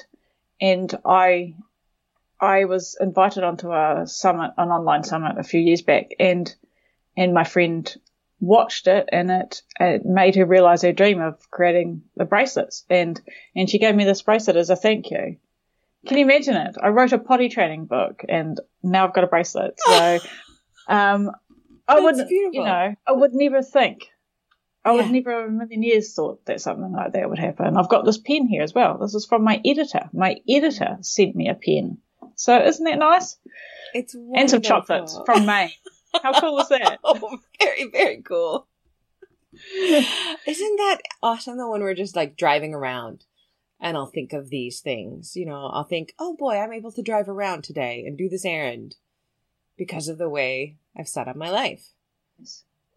and 0.61 0.93
I 1.05 1.55
I 2.39 2.65
was 2.65 2.97
invited 2.99 3.43
onto 3.43 3.71
a 3.71 4.03
summit, 4.05 4.51
an 4.57 4.69
online 4.69 5.03
summit, 5.03 5.37
a 5.37 5.43
few 5.43 5.59
years 5.59 5.81
back, 5.81 6.11
and 6.19 6.53
and 7.17 7.33
my 7.33 7.43
friend 7.43 7.93
watched 8.39 8.87
it, 8.87 9.09
and 9.11 9.29
it 9.31 9.61
it 9.79 10.05
made 10.05 10.35
her 10.35 10.45
realize 10.45 10.81
her 10.81 10.93
dream 10.93 11.21
of 11.21 11.49
creating 11.51 12.03
the 12.15 12.25
bracelets, 12.25 12.85
and 12.89 13.19
and 13.55 13.69
she 13.69 13.79
gave 13.79 13.95
me 13.95 14.05
this 14.05 14.21
bracelet 14.21 14.55
as 14.55 14.69
a 14.69 14.77
thank 14.77 15.11
you. 15.11 15.37
Can 16.07 16.17
you 16.17 16.25
imagine 16.25 16.55
it? 16.55 16.75
I 16.81 16.89
wrote 16.89 17.13
a 17.13 17.17
potty 17.17 17.49
training 17.49 17.85
book 17.85 18.23
and 18.27 18.59
now 18.81 19.07
I've 19.07 19.13
got 19.13 19.23
a 19.23 19.27
bracelet. 19.27 19.75
So, 19.77 20.19
um, 20.87 21.31
I 21.87 21.99
would, 21.99 22.17
you 22.29 22.51
know, 22.51 22.95
I 23.07 23.11
would 23.11 23.33
never 23.33 23.61
think, 23.61 24.09
I 24.85 24.91
yeah. 24.91 25.01
would 25.01 25.11
never 25.11 25.45
a 25.45 25.51
million 25.51 25.83
years 25.83 26.13
thought 26.13 26.45
that 26.45 26.61
something 26.61 26.91
like 26.91 27.13
that 27.13 27.29
would 27.29 27.39
happen. 27.39 27.77
I've 27.77 27.89
got 27.89 28.05
this 28.05 28.17
pen 28.17 28.47
here 28.47 28.63
as 28.63 28.73
well. 28.73 28.97
This 28.97 29.15
is 29.15 29.25
from 29.25 29.43
my 29.43 29.61
editor. 29.65 30.09
My 30.13 30.37
editor 30.49 30.97
sent 31.01 31.35
me 31.35 31.49
a 31.49 31.55
pen. 31.55 31.99
So 32.35 32.61
isn't 32.61 32.83
that 32.83 32.99
nice? 32.99 33.37
It's 33.93 34.13
wonderful. 34.13 34.39
and 34.39 34.49
some 34.49 34.61
chocolates 34.61 35.19
from 35.25 35.45
May. 35.45 35.73
How 36.21 36.39
cool 36.39 36.59
is 36.59 36.69
that? 36.69 36.99
oh, 37.03 37.39
very, 37.61 37.89
very 37.89 38.21
cool. 38.21 38.67
Isn't 40.47 40.77
that 40.77 40.97
awesome 41.21 41.57
though 41.57 41.71
when 41.71 41.81
we're 41.81 41.93
just 41.93 42.15
like 42.15 42.35
driving 42.35 42.73
around 42.73 43.23
and 43.83 43.95
I'll 43.97 44.07
think 44.07 44.33
of 44.33 44.49
these 44.49 44.79
things? 44.79 45.35
You 45.35 45.45
know, 45.45 45.67
I'll 45.67 45.83
think, 45.83 46.13
oh 46.17 46.35
boy, 46.35 46.57
I'm 46.57 46.73
able 46.73 46.91
to 46.93 47.03
drive 47.03 47.29
around 47.29 47.63
today 47.63 48.03
and 48.07 48.17
do 48.17 48.29
this 48.29 48.45
errand 48.45 48.95
because 49.77 50.07
of 50.07 50.17
the 50.17 50.29
way 50.29 50.77
I've 50.97 51.07
set 51.07 51.27
up 51.27 51.35
my 51.35 51.49
life. 51.51 51.85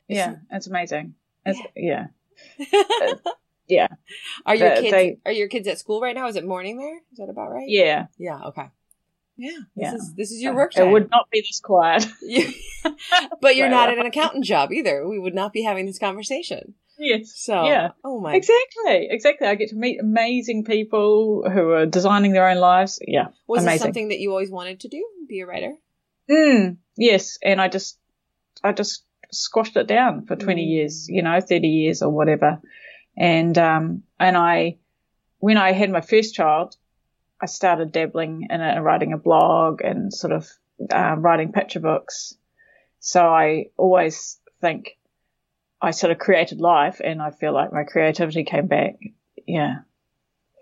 Yeah, 0.09 0.37
it's 0.51 0.67
amazing. 0.67 1.15
It's, 1.45 1.61
yeah. 1.75 2.07
Yeah. 2.59 3.13
yeah. 3.69 3.89
Are 4.47 4.55
your 4.55 4.75
The- 4.77 4.81
kids 4.83 4.93
they- 4.93 5.19
are 5.27 5.33
your 5.33 5.49
kids 5.49 5.69
at 5.69 5.79
school 5.79 6.01
right 6.01 6.15
now? 6.15 6.29
Is 6.29 6.37
it 6.37 6.47
morning 6.47 6.79
there? 6.79 6.97
Is 7.13 7.19
that 7.19 7.29
about 7.29 7.51
right? 7.51 7.69
Yeah. 7.69 8.07
Yeah, 8.19 8.41
okay. 8.47 8.69
Yeah. 9.37 9.51
This 9.75 9.85
Yeah. 9.85 9.95
is 9.95 10.15
this 10.15 10.31
is 10.33 10.41
your 10.41 10.55
work 10.55 10.77
It 10.77 10.89
would 10.91 11.11
not 11.11 11.29
be 11.31 11.41
this 11.41 11.61
quiet. 11.61 12.07
But 13.41 13.57
you're 13.57 13.67
Right, 13.67 13.71
not 13.71 13.89
right. 13.89 13.99
at 13.99 13.99
an 13.99 14.07
accountant 14.07 14.45
job 14.45 14.73
either. 14.73 15.07
We 15.09 15.19
would 15.19 15.35
not 15.35 15.53
be 15.53 15.63
having 15.63 15.87
this 15.87 15.99
conversation. 15.99 16.75
Yes. 16.99 17.33
So, 17.37 17.65
Yeah. 17.65 17.91
oh 18.05 18.21
my. 18.21 18.35
Exactly. 18.35 19.09
Exactly. 19.11 19.47
I 19.47 19.55
get 19.55 19.71
to 19.71 19.77
meet 19.77 20.01
amazing 20.01 20.65
people 20.65 21.49
who 21.51 21.71
are 21.71 21.87
designing 21.87 22.33
their 22.33 22.49
own 22.49 22.59
lives. 22.59 22.99
Yeah. 23.07 23.29
Was 23.47 23.61
this 23.61 23.65
amazing. 23.67 23.85
something 23.85 24.09
that 24.09 24.19
you 24.19 24.31
always 24.31 24.51
wanted 24.51 24.81
to 24.81 24.89
do? 24.89 25.07
Be 25.29 25.41
a 25.41 25.47
writer? 25.47 25.75
Mm, 26.31 26.79
yes, 26.97 27.39
and 27.43 27.61
I 27.61 27.69
just, 27.69 27.99
I 28.65 28.73
just 28.73 29.05
squashed 29.31 29.77
it 29.77 29.87
down 29.87 30.27
for 30.27 30.37
twenty 30.37 30.65
Mm. 30.67 30.71
years, 30.71 31.09
you 31.09 31.23
know, 31.23 31.41
thirty 31.41 31.69
years 31.69 32.03
or 32.03 32.11
whatever, 32.11 32.61
and 33.17 33.57
um, 33.59 34.03
and 34.19 34.37
I, 34.37 34.79
when 35.39 35.57
I 35.57 35.73
had 35.73 35.91
my 35.91 36.01
first 36.01 36.35
child, 36.35 36.77
I 37.41 37.47
started 37.47 37.93
dabbling 37.93 38.47
in 38.51 38.61
and 38.61 38.85
writing 38.85 39.13
a 39.13 39.19
blog 39.19 39.83
and 39.83 40.13
sort 40.13 40.33
of 40.33 40.49
um, 40.93 41.23
writing 41.23 41.53
picture 41.53 41.81
books. 41.81 42.35
So 42.99 43.25
I 43.25 43.67
always 43.77 44.41
think 44.61 44.96
I 45.81 45.91
sort 45.91 46.11
of 46.11 46.19
created 46.19 46.61
life, 46.61 47.01
and 47.05 47.21
I 47.21 47.31
feel 47.31 47.53
like 47.53 47.73
my 47.73 47.85
creativity 47.85 48.45
came 48.45 48.67
back. 48.67 48.97
Yeah. 49.47 49.79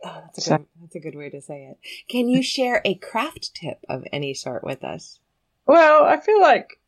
Oh, 0.04 0.20
that's, 0.22 0.38
a 0.38 0.40
So- 0.40 0.56
good, 0.58 0.66
that's 0.80 0.94
a 0.96 1.00
good 1.00 1.14
way 1.14 1.30
to 1.30 1.40
say 1.40 1.64
it. 1.70 1.78
Can 2.08 2.28
you 2.28 2.42
share 2.42 2.82
a 2.84 2.94
craft 2.94 3.54
tip 3.54 3.78
of 3.88 4.04
any 4.12 4.34
sort 4.34 4.64
with 4.64 4.84
us? 4.84 5.20
Well, 5.66 6.04
I 6.04 6.18
feel 6.20 6.40
like 6.40 6.78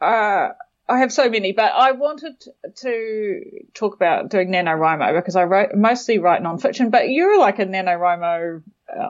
uh, 0.00 0.48
I 0.88 0.98
have 0.98 1.12
so 1.12 1.28
many, 1.28 1.52
but 1.52 1.72
I 1.74 1.92
wanted 1.92 2.42
to 2.76 3.42
talk 3.74 3.94
about 3.94 4.30
doing 4.30 4.48
NaNoWriMo 4.50 5.18
because 5.18 5.36
I 5.36 5.44
wrote 5.44 5.74
mostly 5.74 6.18
write 6.18 6.42
nonfiction, 6.42 6.90
but 6.90 7.10
you're 7.10 7.38
like 7.38 7.58
a 7.58 7.66
NaNoWriMo 7.66 8.62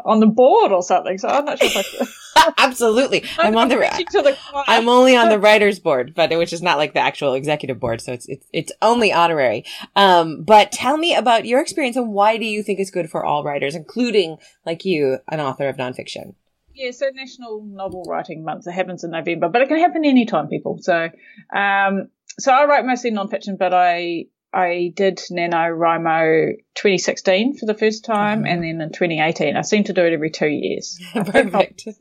on 0.05 0.21
the 0.21 0.27
board 0.27 0.73
or 0.73 0.83
something, 0.83 1.19
so 1.19 1.29
I'm 1.29 1.45
not 1.45 1.59
sure 1.59 1.69
if 1.69 2.03
I, 2.37 2.53
Absolutely. 2.59 3.25
I'm 3.39 3.57
on 3.57 3.69
the. 3.69 3.77
the. 3.77 4.37
I'm 4.67 4.89
only 4.89 5.17
on 5.17 5.29
the 5.29 5.39
writers 5.39 5.79
board, 5.79 6.15
but 6.15 6.31
which 6.37 6.53
is 6.53 6.63
not 6.63 6.79
like 6.79 6.95
the 6.95 7.01
actual 7.01 7.35
executive 7.35 7.81
board, 7.81 8.01
so 8.01 8.13
it's 8.13 8.27
it's 8.27 8.47
it's 8.53 8.73
only 8.83 9.13
honorary. 9.13 9.65
Um, 9.95 10.43
but 10.43 10.73
tell 10.73 10.97
me 10.97 11.15
about 11.15 11.47
your 11.47 11.61
experience 11.61 11.97
and 11.97 12.13
why 12.13 12.37
do 12.37 12.45
you 12.45 12.63
think 12.63 12.81
it's 12.81 12.91
good 12.91 13.11
for 13.11 13.25
all 13.25 13.45
writers, 13.45 13.75
including 13.75 14.39
like 14.65 14.85
you, 14.85 15.19
an 15.29 15.41
author 15.41 15.69
of 15.69 15.77
nonfiction? 15.77 16.35
Yeah, 16.75 16.91
so 16.91 17.07
National 17.15 17.63
Novel 17.65 18.05
Writing 18.07 18.45
Month. 18.45 18.67
It 18.67 18.73
happens 18.73 19.03
in 19.03 19.11
November, 19.11 19.49
but 19.49 19.63
it 19.63 19.69
can 19.69 19.79
happen 19.79 20.05
anytime, 20.05 20.49
people. 20.49 20.79
So, 20.83 21.09
um, 21.55 22.09
so 22.39 22.53
I 22.53 22.67
write 22.67 22.85
mostly 22.85 23.11
nonfiction, 23.13 23.57
but 23.59 23.73
I 23.73 24.27
I 24.57 24.93
did 24.97 25.19
NaNoWriMo 25.31 26.53
2016 26.75 27.59
for 27.59 27.67
the 27.67 27.75
first 27.75 28.05
time, 28.05 28.43
Mhm. 28.45 28.49
and 28.49 28.63
then 28.65 28.81
in 28.81 28.91
2018. 28.93 29.57
I 29.57 29.61
seem 29.63 29.85
to 29.85 29.93
do 29.93 30.05
it 30.05 30.13
every 30.15 30.31
two 30.31 30.49
years. 30.49 30.99
Perfect. 31.15 31.87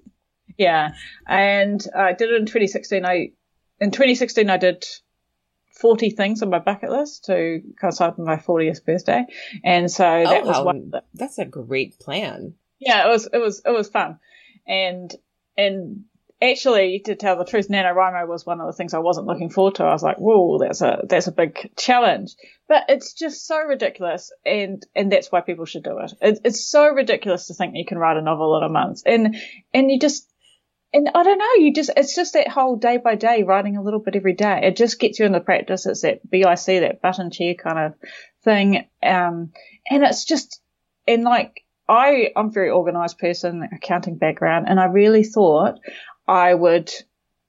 Yeah, 0.57 0.91
and 1.27 1.85
I 1.93 2.13
did 2.13 2.29
it 2.29 2.35
in 2.39 2.45
2016. 2.45 3.03
I 3.05 3.31
in 3.81 3.91
2016 3.91 4.49
I 4.49 4.55
did 4.55 4.85
40 5.81 6.11
things 6.11 6.41
on 6.41 6.49
my 6.49 6.59
bucket 6.59 6.89
list 6.91 7.25
to 7.25 7.59
coincide 7.81 8.13
with 8.17 8.25
my 8.25 8.37
40th 8.37 8.85
birthday, 8.85 9.25
and 9.65 9.91
so 9.91 10.03
that 10.03 10.43
Oh, 10.43 10.47
was 10.47 10.65
one. 10.65 10.91
That's 11.13 11.39
a 11.39 11.45
great 11.45 11.99
plan. 11.99 12.53
yeah, 12.79 13.05
it 13.05 13.09
was 13.09 13.27
it 13.33 13.37
was 13.37 13.61
it 13.65 13.71
was 13.71 13.89
fun, 13.89 14.19
and 14.65 15.13
and 15.57 16.05
actually 16.41 16.99
to 17.05 17.15
tell 17.15 17.37
the 17.37 17.45
truth, 17.45 17.69
NaNoWriMo 17.69 18.27
was 18.27 18.45
one 18.45 18.59
of 18.59 18.67
the 18.67 18.73
things 18.73 18.93
I 18.93 18.99
wasn't 18.99 19.27
looking 19.27 19.49
forward 19.49 19.75
to. 19.75 19.83
I 19.83 19.93
was 19.93 20.03
like, 20.03 20.17
whoa, 20.17 20.59
that's 20.59 20.81
a 20.81 21.03
that's 21.07 21.27
a 21.27 21.31
big 21.31 21.71
challenge, 21.77 22.35
but 22.67 22.83
it's 22.89 23.13
just 23.13 23.45
so 23.47 23.57
ridiculous, 23.63 24.31
and 24.45 24.85
and 24.95 25.11
that's 25.11 25.31
why 25.31 25.41
people 25.41 25.65
should 25.65 25.83
do 25.83 25.99
it. 25.99 26.13
it 26.21 26.39
it's 26.43 26.69
so 26.69 26.87
ridiculous 26.89 27.47
to 27.47 27.53
think 27.53 27.75
you 27.75 27.85
can 27.85 27.97
write 27.97 28.17
a 28.17 28.21
novel 28.21 28.57
in 28.57 28.63
a 28.63 28.69
month, 28.69 29.03
and 29.05 29.35
and 29.73 29.91
you 29.91 29.99
just. 29.99 30.29
And 30.93 31.09
I 31.13 31.23
don't 31.23 31.37
know, 31.37 31.53
you 31.57 31.73
just, 31.73 31.89
it's 31.97 32.15
just 32.15 32.35
that 32.35 32.47
whole 32.47 32.77
day 32.77 32.95
by 32.95 33.15
day 33.15 33.43
writing 33.43 33.75
a 33.75 33.81
little 33.81 33.99
bit 33.99 34.15
every 34.15 34.31
day. 34.31 34.61
It 34.63 34.77
just 34.77 34.97
gets 34.97 35.19
you 35.19 35.25
into 35.25 35.41
practice. 35.41 35.85
It's 35.85 36.03
that 36.03 36.21
BIC, 36.29 36.65
that 36.65 37.01
button 37.01 37.31
chair 37.31 37.53
kind 37.53 37.79
of 37.79 37.93
thing. 38.45 38.87
Um, 39.03 39.51
and 39.89 40.03
it's 40.05 40.23
just, 40.23 40.61
and 41.05 41.25
like, 41.25 41.65
I, 41.89 42.31
I'm 42.33 42.47
a 42.47 42.51
very 42.51 42.69
organized 42.69 43.17
person, 43.17 43.67
accounting 43.75 44.17
background, 44.17 44.67
and 44.69 44.79
I 44.79 44.85
really 44.85 45.25
thought 45.25 45.79
I 46.27 46.53
would, 46.53 46.91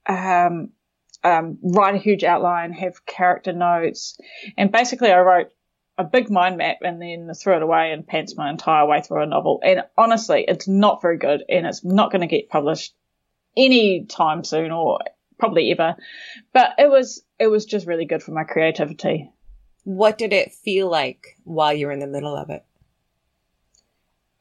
um, 0.05 0.69
um, 1.23 1.57
write 1.61 1.95
a 1.95 1.99
huge 1.99 2.23
outline, 2.23 2.73
have 2.73 3.05
character 3.05 3.53
notes, 3.53 4.17
and 4.57 4.71
basically 4.71 5.11
I 5.11 5.19
wrote 5.19 5.51
a 5.97 6.03
big 6.03 6.29
mind 6.29 6.57
map 6.57 6.77
and 6.81 7.01
then 7.01 7.33
threw 7.33 7.55
it 7.55 7.63
away 7.63 7.91
and 7.91 8.05
pants 8.05 8.37
my 8.37 8.49
entire 8.49 8.85
way 8.85 9.01
through 9.01 9.23
a 9.23 9.25
novel. 9.25 9.59
And 9.63 9.83
honestly, 9.97 10.45
it's 10.47 10.67
not 10.67 11.01
very 11.01 11.17
good 11.17 11.43
and 11.49 11.65
it's 11.65 11.83
not 11.83 12.11
going 12.11 12.21
to 12.21 12.27
get 12.27 12.49
published 12.49 12.93
any 13.55 14.05
time 14.05 14.43
soon 14.43 14.71
or 14.71 14.99
probably 15.39 15.71
ever. 15.71 15.95
But 16.53 16.75
it 16.77 16.89
was, 16.89 17.23
it 17.39 17.47
was 17.47 17.65
just 17.65 17.87
really 17.87 18.05
good 18.05 18.21
for 18.21 18.31
my 18.31 18.43
creativity. 18.43 19.31
What 19.85 20.19
did 20.19 20.33
it 20.33 20.53
feel 20.53 20.87
like 20.87 21.37
while 21.43 21.73
you 21.73 21.87
were 21.87 21.93
in 21.93 21.99
the 21.99 22.05
middle 22.05 22.35
of 22.35 22.51
it? 22.51 22.63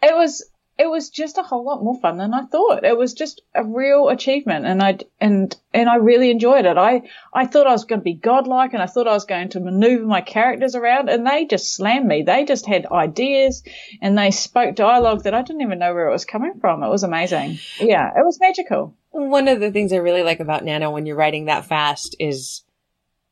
it 0.03 0.15
was 0.15 0.45
it 0.79 0.91
was 0.91 1.09
just 1.09 1.39
a 1.39 1.43
whole 1.43 1.65
lot 1.65 1.83
more 1.83 1.99
fun 2.01 2.19
than 2.19 2.35
I 2.35 2.43
thought. 2.43 2.85
It 2.85 2.99
was 2.99 3.15
just 3.15 3.41
a 3.55 3.65
real 3.65 4.09
achievement, 4.09 4.67
and 4.67 4.83
I 4.83 4.99
and 5.21 5.57
and 5.73 5.89
I 5.89 5.97
really 5.97 6.31
enjoyed 6.31 6.67
it. 6.67 6.77
I 6.77 7.03
I 7.33 7.47
thought 7.47 7.67
I 7.67 7.73
was 7.73 7.87
going 7.87 8.01
to 8.01 8.05
be 8.05 8.13
godlike, 8.13 8.75
and 8.75 8.83
I 8.83 8.87
thought 8.87 9.09
I 9.09 9.15
was 9.15 9.25
going 9.25 9.49
to 9.51 9.61
maneuver 9.61 10.05
my 10.05 10.21
characters 10.21 10.75
around, 10.75 11.09
and 11.09 11.27
they 11.27 11.47
just 11.47 11.75
slammed 11.75 12.07
me. 12.07 12.23
They 12.23 12.45
just 12.45 12.67
had 12.67 12.87
ideas, 12.87 13.63
and 14.03 14.19
they 14.19 14.31
spoke 14.31 14.75
dialogue 14.75 15.23
that 15.23 15.35
I 15.35 15.43
didn't 15.43 15.63
even 15.63 15.79
know 15.79 15.95
where 15.95 16.09
it 16.09 16.13
was 16.13 16.27
coming 16.27 16.61
from. 16.61 16.83
It 16.83 16.91
was 16.91 17.05
amazing. 17.05 17.59
Yeah, 17.81 18.11
it 18.15 18.25
was 18.25 18.39
magical. 18.39 18.95
One 19.13 19.49
of 19.49 19.61
the 19.61 19.71
things 19.71 19.95
I 19.95 19.97
really 19.97 20.23
like 20.23 20.41
about 20.41 20.65
Nano 20.65 20.91
when 20.91 21.07
you're 21.07 21.17
writing 21.17 21.47
that 21.47 21.65
fast 21.65 22.17
is, 22.21 22.65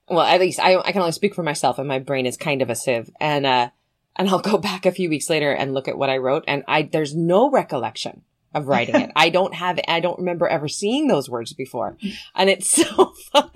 well, 0.08 0.20
at 0.20 0.40
least 0.40 0.60
I, 0.60 0.78
I 0.78 0.92
can 0.92 1.02
only 1.02 1.12
speak 1.12 1.34
for 1.34 1.42
myself 1.42 1.78
and 1.78 1.86
my 1.86 1.98
brain 1.98 2.24
is 2.24 2.38
kind 2.38 2.62
of 2.62 2.70
a 2.70 2.74
sieve. 2.74 3.10
And, 3.20 3.44
uh, 3.44 3.68
and 4.16 4.28
I'll 4.28 4.40
go 4.40 4.58
back 4.70 4.86
a 4.86 4.92
few 4.92 5.08
weeks 5.08 5.28
later 5.30 5.52
and 5.52 5.74
look 5.74 5.88
at 5.88 5.98
what 5.98 6.10
I 6.10 6.18
wrote 6.18 6.44
and 6.46 6.62
I, 6.68 6.82
there's 6.82 7.14
no 7.14 7.50
recollection 7.50 8.22
of 8.54 8.68
writing 8.68 8.96
it. 8.96 9.10
I 9.16 9.30
don't 9.30 9.54
have, 9.54 9.78
I 9.88 10.00
don't 10.00 10.18
remember 10.18 10.46
ever 10.46 10.68
seeing 10.68 11.08
those 11.08 11.28
words 11.28 11.52
before. 11.52 11.96
And 12.34 12.50
it's 12.50 12.70
so 12.70 13.12
fun 13.32 13.50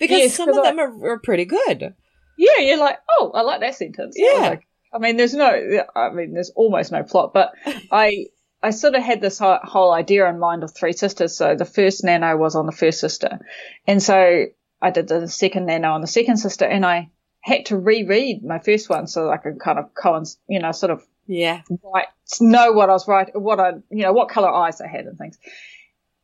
because 0.00 0.10
Yes, 0.10 0.34
some 0.36 0.48
of 0.48 0.58
I- 0.58 0.70
them 0.70 0.78
are, 0.78 1.12
are 1.12 1.18
pretty 1.18 1.44
good. 1.44 1.94
Yeah, 2.36 2.60
you're 2.60 2.78
like, 2.78 2.98
oh, 3.18 3.32
I 3.34 3.42
like 3.42 3.60
that 3.60 3.74
sentence. 3.74 4.14
Yeah. 4.16 4.38
Like, 4.40 4.68
I 4.94 4.98
mean, 4.98 5.16
there's 5.16 5.34
no, 5.34 5.50
I 5.94 6.10
mean, 6.10 6.32
there's 6.34 6.50
almost 6.54 6.92
no 6.92 7.02
plot, 7.02 7.34
but 7.34 7.50
I, 7.90 8.26
I 8.62 8.70
sort 8.70 8.94
of 8.94 9.02
had 9.02 9.20
this 9.20 9.38
whole, 9.40 9.58
whole 9.62 9.92
idea 9.92 10.28
in 10.30 10.38
mind 10.38 10.62
of 10.62 10.72
three 10.74 10.92
sisters. 10.92 11.36
So 11.36 11.56
the 11.56 11.64
first 11.64 12.04
nano 12.04 12.36
was 12.36 12.54
on 12.54 12.66
the 12.66 12.72
first 12.72 13.00
sister. 13.00 13.40
And 13.86 14.00
so 14.02 14.44
I 14.80 14.90
did 14.90 15.08
the 15.08 15.26
second 15.28 15.66
nano 15.66 15.90
on 15.92 16.00
the 16.00 16.06
second 16.06 16.36
sister 16.36 16.64
and 16.64 16.86
I 16.86 17.10
had 17.40 17.66
to 17.66 17.78
reread 17.78 18.44
my 18.44 18.58
first 18.58 18.88
one 18.90 19.06
so 19.06 19.24
that 19.24 19.30
I 19.30 19.36
could 19.38 19.58
kind 19.60 19.78
of 19.78 19.94
coinc 19.94 20.36
you 20.48 20.58
know, 20.60 20.72
sort 20.72 20.90
of 20.90 21.06
Yeah. 21.26 21.62
write, 21.82 22.08
know 22.40 22.72
what 22.72 22.90
I 22.90 22.92
was 22.92 23.06
writing, 23.08 23.34
what 23.40 23.60
I, 23.60 23.70
you 23.90 24.02
know, 24.02 24.12
what 24.12 24.28
color 24.28 24.52
eyes 24.52 24.80
I 24.80 24.88
had 24.88 25.06
and 25.06 25.16
things. 25.18 25.38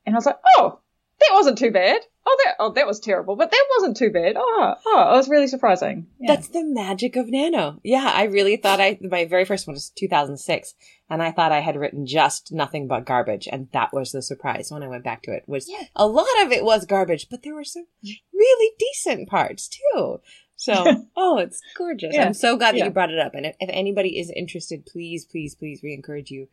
And 0.06 0.14
I 0.14 0.18
was 0.18 0.26
like, 0.26 0.38
oh, 0.56 0.80
that 1.20 1.30
wasn't 1.32 1.58
too 1.58 1.70
bad. 1.70 2.00
Oh, 2.26 2.36
that, 2.44 2.54
oh, 2.58 2.72
that 2.72 2.86
was 2.86 3.00
terrible, 3.00 3.36
but 3.36 3.50
that 3.50 3.66
wasn't 3.76 3.98
too 3.98 4.10
bad. 4.10 4.36
Oh, 4.38 4.74
oh, 4.86 5.12
it 5.12 5.16
was 5.16 5.28
really 5.28 5.46
surprising. 5.46 6.06
Yeah. 6.18 6.34
That's 6.34 6.48
the 6.48 6.64
magic 6.64 7.16
of 7.16 7.28
Nano. 7.30 7.80
Yeah, 7.84 8.10
I 8.14 8.24
really 8.24 8.56
thought 8.56 8.80
I 8.80 8.98
my 9.02 9.26
very 9.26 9.44
first 9.44 9.66
one 9.66 9.74
was 9.74 9.90
2006, 9.90 10.74
and 11.10 11.22
I 11.22 11.30
thought 11.32 11.52
I 11.52 11.60
had 11.60 11.76
written 11.76 12.06
just 12.06 12.50
nothing 12.50 12.88
but 12.88 13.04
garbage, 13.04 13.46
and 13.52 13.68
that 13.72 13.92
was 13.92 14.10
the 14.12 14.22
surprise 14.22 14.70
when 14.70 14.82
I 14.82 14.88
went 14.88 15.04
back 15.04 15.22
to 15.24 15.32
it. 15.32 15.44
Was 15.46 15.68
Yeah. 15.70 15.82
a 15.94 16.06
lot 16.06 16.26
of 16.42 16.50
it 16.50 16.64
was 16.64 16.86
garbage, 16.86 17.28
but 17.30 17.42
there 17.42 17.54
were 17.54 17.62
some 17.64 17.86
really 18.32 18.74
decent 18.78 19.28
parts 19.28 19.68
too. 19.68 20.20
So, 20.56 21.06
oh, 21.16 21.38
it's 21.38 21.60
gorgeous. 21.76 22.14
Yeah. 22.14 22.24
I'm 22.26 22.34
so 22.34 22.56
glad 22.56 22.72
that 22.74 22.78
Yeah. 22.78 22.84
you 22.86 22.90
brought 22.90 23.10
it 23.12 23.18
up. 23.18 23.34
And 23.34 23.46
if, 23.46 23.56
if 23.60 23.68
anybody 23.72 24.18
is 24.18 24.30
interested, 24.34 24.86
please, 24.86 25.24
please, 25.24 25.54
please, 25.54 25.80
we 25.82 25.92
encourage 25.94 26.30
you 26.30 26.48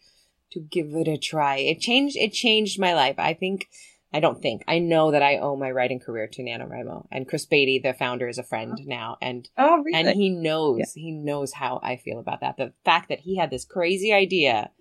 to 0.52 0.60
give 0.60 0.88
it 0.94 1.08
a 1.08 1.18
try. 1.18 1.58
It 1.58 1.80
changed. 1.80 2.18
It 2.18 2.34
changed 2.34 2.80
my 2.80 2.94
life. 2.94 3.16
I 3.18 3.34
think. 3.34 3.68
I 4.14 4.20
don't 4.20 4.42
think. 4.42 4.64
I 4.68 4.80
know 4.80 5.12
that 5.12 5.24
I 5.24 5.38
owe 5.38 5.56
my 5.56 5.72
writing 5.72 6.02
career 6.02 6.28
to 6.28 6.42
NaNoWriMo. 6.44 7.08
And 7.14 7.26
Chris 7.30 7.46
Baty, 7.46 7.80
the 7.80 7.94
founder, 7.94 8.28
is 8.28 8.38
a 8.38 8.44
friend 8.44 8.78
now. 8.86 9.16
And 9.22 9.48
Oh, 9.58 9.78
really? 9.82 9.98
and 9.98 10.10
he 10.10 10.30
knows 10.30 10.92
he 10.94 11.12
knows 11.12 11.54
how 11.54 11.80
I 11.82 11.96
feel 11.96 12.20
about 12.20 12.42
that. 12.42 12.58
The 12.58 12.74
fact 12.84 13.08
that 13.08 13.20
he 13.22 13.38
had 13.38 13.50
this 13.52 13.64
crazy 13.64 14.12
idea 14.12 14.72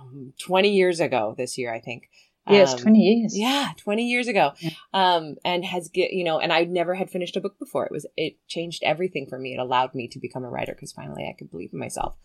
um, 0.00 0.32
20 0.38 0.68
years 0.70 1.00
ago 1.00 1.34
this 1.36 1.58
year, 1.58 1.74
I 1.74 1.80
think, 1.80 2.08
Yes, 2.50 2.74
Um, 2.74 2.80
20 2.80 2.98
years. 2.98 3.38
Yeah, 3.38 3.70
20 3.76 4.04
years 4.08 4.28
ago. 4.28 4.52
Yeah. 4.60 4.70
Um, 4.94 5.36
and 5.44 5.64
has, 5.64 5.88
get, 5.88 6.12
you 6.12 6.24
know, 6.24 6.38
and 6.38 6.52
I 6.52 6.64
never 6.64 6.94
had 6.94 7.10
finished 7.10 7.36
a 7.36 7.40
book 7.40 7.58
before. 7.58 7.86
It 7.86 7.92
was, 7.92 8.06
it 8.16 8.34
changed 8.48 8.82
everything 8.84 9.26
for 9.28 9.38
me. 9.38 9.54
It 9.54 9.58
allowed 9.58 9.94
me 9.94 10.08
to 10.08 10.18
become 10.18 10.44
a 10.44 10.50
writer 10.50 10.72
because 10.74 10.92
finally 10.92 11.24
I 11.28 11.34
could 11.38 11.50
believe 11.50 11.70
in 11.72 11.78
myself. 11.78 12.16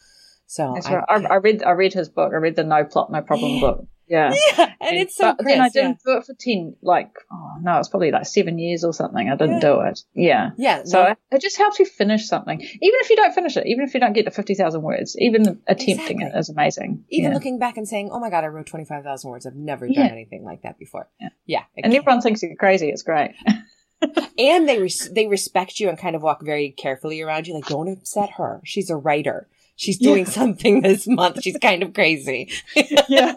So 0.45 0.75
I- 0.85 0.93
right. 0.95 1.03
I, 1.09 1.15
I 1.33 1.35
read 1.37 1.63
I 1.63 1.71
read 1.71 1.93
his 1.93 2.09
book. 2.09 2.31
I 2.33 2.37
read 2.37 2.55
the 2.55 2.63
No 2.63 2.83
Plot, 2.83 3.11
No 3.11 3.21
Problem 3.21 3.53
Yeah. 3.53 3.59
book. 3.61 3.87
Yeah. 4.07 4.33
yeah, 4.57 4.73
and 4.81 4.97
it's 4.97 5.15
so 5.15 5.33
but 5.37 5.47
I 5.47 5.69
didn't 5.69 5.99
do 6.05 6.17
it 6.17 6.25
for 6.25 6.33
10, 6.37 6.75
like, 6.81 7.11
oh 7.31 7.51
no, 7.61 7.79
it's 7.79 7.87
probably 7.89 8.11
like 8.11 8.25
seven 8.25 8.59
years 8.59 8.83
or 8.83 8.93
something. 8.93 9.29
I 9.29 9.35
didn't 9.35 9.55
Yeah. 9.55 9.59
do 9.61 9.81
it. 9.81 9.99
Yeah. 10.13 10.49
Yeah. 10.57 10.83
So 10.83 11.03
no, 11.03 11.09
it, 11.11 11.17
it 11.31 11.41
just 11.41 11.57
helps 11.57 11.79
you 11.79 11.85
finish 11.85 12.27
something. 12.27 12.59
Even 12.59 12.99
if 13.01 13.09
you 13.09 13.15
don't 13.15 13.33
finish 13.33 13.55
it, 13.57 13.65
even 13.67 13.85
if 13.85 13.93
you 13.93 13.99
don't 13.99 14.13
get 14.13 14.25
to 14.25 14.31
50,000 14.31 14.81
words, 14.81 15.15
even 15.19 15.61
attempting 15.67 16.21
Exactly. 16.21 16.25
it 16.25 16.37
is 16.39 16.49
amazing. 16.49 17.05
even 17.09 17.31
yeah. 17.31 17.35
looking 17.35 17.59
back 17.59 17.77
and 17.77 17.87
saying, 17.87 18.09
"Oh 18.11 18.19
my 18.19 18.29
god, 18.29 18.43
I 18.43 18.47
wrote 18.47 18.67
twenty 18.67 18.85
five 18.85 19.03
thousand 19.03 19.29
words. 19.31 19.45
I've 19.45 19.55
never 19.55 19.85
Yeah. 19.87 20.03
done 20.03 20.11
anything 20.11 20.43
like 20.43 20.63
that 20.63 20.77
before." 20.77 21.07
Yeah. 21.19 21.29
yeah. 21.45 21.63
and 21.77 21.91
can- 21.91 21.95
everyone 21.95 22.21
thinks 22.21 22.43
you're 22.43 22.55
crazy. 22.55 22.89
It's 22.89 23.03
great. 23.03 23.31
and 24.37 24.67
they 24.67 24.79
res- 24.79 25.09
they 25.13 25.27
respect 25.27 25.79
you 25.79 25.89
and 25.89 25.97
kind 25.97 26.15
of 26.15 26.21
walk 26.21 26.41
very 26.43 26.71
carefully 26.71 27.21
around 27.21 27.47
you. 27.47 27.53
Like, 27.53 27.67
don't 27.67 27.87
upset 27.87 28.31
her. 28.37 28.61
She's 28.65 28.89
a 28.89 28.97
writer. 28.97 29.47
She's 29.75 29.99
Yeah. 29.99 30.11
doing 30.11 30.25
something 30.25 30.81
this 30.81 31.07
month. 31.07 31.41
She's 31.43 31.57
kind 31.57 31.81
of 31.83 31.93
crazy. 31.93 32.51
yeah. 33.07 33.35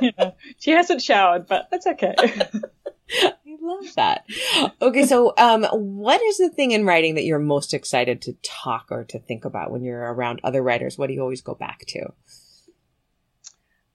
yeah. 0.00 0.30
She 0.58 0.70
hasn't 0.72 1.02
showered, 1.02 1.46
but 1.46 1.68
that's 1.70 1.86
okay. 1.86 2.14
I 2.18 3.32
love 3.60 3.94
that. 3.96 4.24
Okay, 4.82 5.06
so 5.06 5.32
um, 5.38 5.64
what 5.72 6.20
is 6.22 6.38
the 6.38 6.50
thing 6.50 6.72
in 6.72 6.84
writing 6.86 7.14
that 7.14 7.24
you're 7.24 7.38
most 7.38 7.72
excited 7.74 8.20
to 8.22 8.34
talk 8.42 8.88
or 8.90 9.04
to 9.04 9.18
think 9.18 9.44
about 9.44 9.70
when 9.70 9.82
you're 9.84 10.12
around 10.12 10.40
other 10.44 10.62
writers? 10.62 10.98
What 10.98 11.06
do 11.08 11.14
you 11.14 11.20
always 11.22 11.40
go 11.42 11.54
back 11.54 11.80
to? 11.88 12.00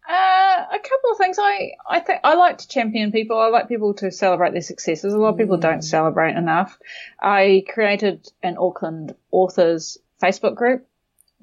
Uh, 0.10 0.66
a 0.74 0.80
couple 0.80 1.12
of 1.12 1.18
things. 1.20 1.38
I 1.40 1.74
I 1.88 2.00
think 2.00 2.22
I 2.24 2.34
like 2.34 2.58
to 2.60 2.68
champion 2.68 3.12
people. 3.12 3.38
I 3.38 3.50
like 3.50 3.68
people 3.68 3.94
to 3.96 4.10
celebrate 4.12 4.54
their 4.54 4.62
successes. 4.62 5.14
A 5.14 5.18
lot 5.20 5.30
of 5.30 5.38
people 5.38 5.58
Mm. 5.58 5.62
don't 5.62 5.82
celebrate 5.84 6.36
enough. 6.36 6.80
I 7.22 7.64
created 7.72 8.28
an 8.42 8.58
Auckland 8.58 9.14
authors 9.32 10.00
Facebook 10.22 10.56
group 10.56 10.88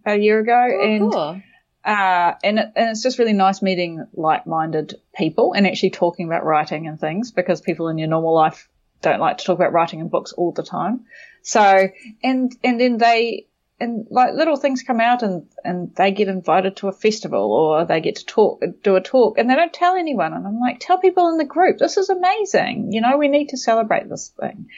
a 0.06 0.16
year 0.16 0.38
ago, 0.40 0.66
and 0.82 1.02
Oh, 1.02 1.10
cool. 1.10 1.42
uh, 1.84 2.34
and 2.44 2.58
it, 2.58 2.72
and 2.76 2.90
it's 2.90 3.02
just 3.02 3.18
really 3.18 3.32
nice 3.32 3.60
meeting 3.60 4.06
like-minded 4.14 4.94
people 5.14 5.52
and 5.52 5.66
actually 5.66 5.90
talking 5.90 6.26
about 6.26 6.44
writing 6.44 6.86
and 6.86 6.98
things 6.98 7.32
because 7.32 7.60
people 7.60 7.88
in 7.88 7.98
your 7.98 8.08
normal 8.08 8.34
life 8.34 8.68
don't 9.02 9.20
like 9.20 9.38
to 9.38 9.44
talk 9.44 9.56
about 9.58 9.72
writing 9.72 10.00
and 10.00 10.10
books 10.10 10.32
all 10.32 10.52
the 10.52 10.62
time. 10.62 11.04
So 11.42 11.88
and 12.24 12.52
and 12.64 12.80
then 12.80 12.96
they 12.98 13.46
and 13.78 14.06
like 14.10 14.32
little 14.34 14.56
things 14.56 14.82
come 14.82 15.00
out 15.00 15.22
and 15.22 15.46
and 15.62 15.94
they 15.96 16.10
get 16.10 16.28
invited 16.28 16.76
to 16.76 16.88
a 16.88 16.92
festival 16.92 17.52
or 17.52 17.84
they 17.84 18.00
get 18.00 18.16
to 18.16 18.24
talk 18.26 18.62
do 18.82 18.96
a 18.96 19.02
talk 19.02 19.36
and 19.38 19.48
they 19.50 19.54
don't 19.54 19.72
tell 19.72 19.94
anyone. 19.96 20.32
And 20.32 20.46
I'm 20.46 20.58
like 20.58 20.78
tell 20.80 20.98
people 20.98 21.28
in 21.28 21.36
the 21.36 21.44
group. 21.44 21.76
This 21.78 21.98
is 21.98 22.08
amazing. 22.08 22.90
You 22.92 23.02
know 23.02 23.18
we 23.18 23.28
need 23.28 23.50
to 23.50 23.58
celebrate 23.58 24.08
this 24.08 24.32
thing. 24.40 24.68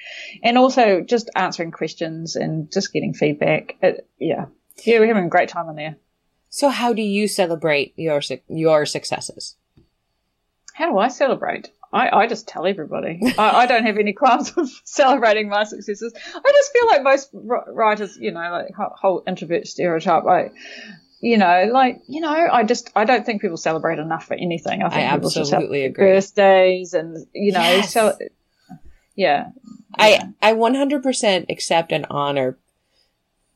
And 0.42 0.58
also 0.58 1.00
just 1.00 1.30
answering 1.36 1.70
questions 1.70 2.34
and 2.36 2.70
just 2.72 2.92
getting 2.92 3.14
feedback. 3.14 3.76
It, 3.80 4.06
yeah 4.18 4.46
yeah 4.84 4.98
we're 4.98 5.06
having 5.06 5.24
a 5.24 5.28
great 5.28 5.48
time 5.48 5.68
in 5.68 5.76
there 5.76 5.96
So, 6.50 6.68
how 6.70 6.92
do 6.94 7.02
you 7.02 7.28
celebrate 7.28 7.92
your 7.96 8.20
your 8.48 8.86
successes? 8.86 9.56
How 10.74 10.90
do 10.90 10.98
I 10.98 11.08
celebrate? 11.08 11.70
I, 11.92 12.08
I 12.20 12.26
just 12.26 12.46
tell 12.46 12.66
everybody. 12.66 13.20
I, 13.38 13.62
I 13.62 13.66
don't 13.66 13.84
have 13.86 13.98
any 13.98 14.12
qualms 14.12 14.52
of 14.56 14.68
celebrating 14.84 15.48
my 15.48 15.64
successes. 15.64 16.12
I 16.16 16.52
just 16.52 16.72
feel 16.72 16.86
like 16.86 17.02
most 17.02 17.30
writers, 17.32 18.16
you 18.20 18.30
know, 18.30 18.40
like 18.50 18.74
whole, 18.76 18.94
whole 19.00 19.22
introvert 19.26 19.66
stereotype. 19.66 20.24
I, 20.26 20.50
you 21.20 21.36
know, 21.38 21.68
like 21.72 22.00
you 22.06 22.20
know, 22.20 22.30
I 22.30 22.62
just 22.64 22.90
I 22.94 23.04
don't 23.04 23.24
think 23.26 23.40
people 23.42 23.56
celebrate 23.56 23.98
enough 23.98 24.24
for 24.26 24.34
anything. 24.34 24.82
I 24.82 24.88
think 24.88 25.00
I 25.00 25.14
absolutely 25.14 25.84
agree. 25.84 26.12
birthdays 26.12 26.94
and 26.94 27.26
you 27.32 27.52
know, 27.52 27.60
Yes. 27.60 27.92
so 27.92 28.16
yeah, 29.16 29.48
yeah. 29.98 30.28
I 30.42 30.50
I 30.50 30.54
100% 30.54 31.46
accept 31.50 31.90
and 31.92 32.06
honor 32.08 32.56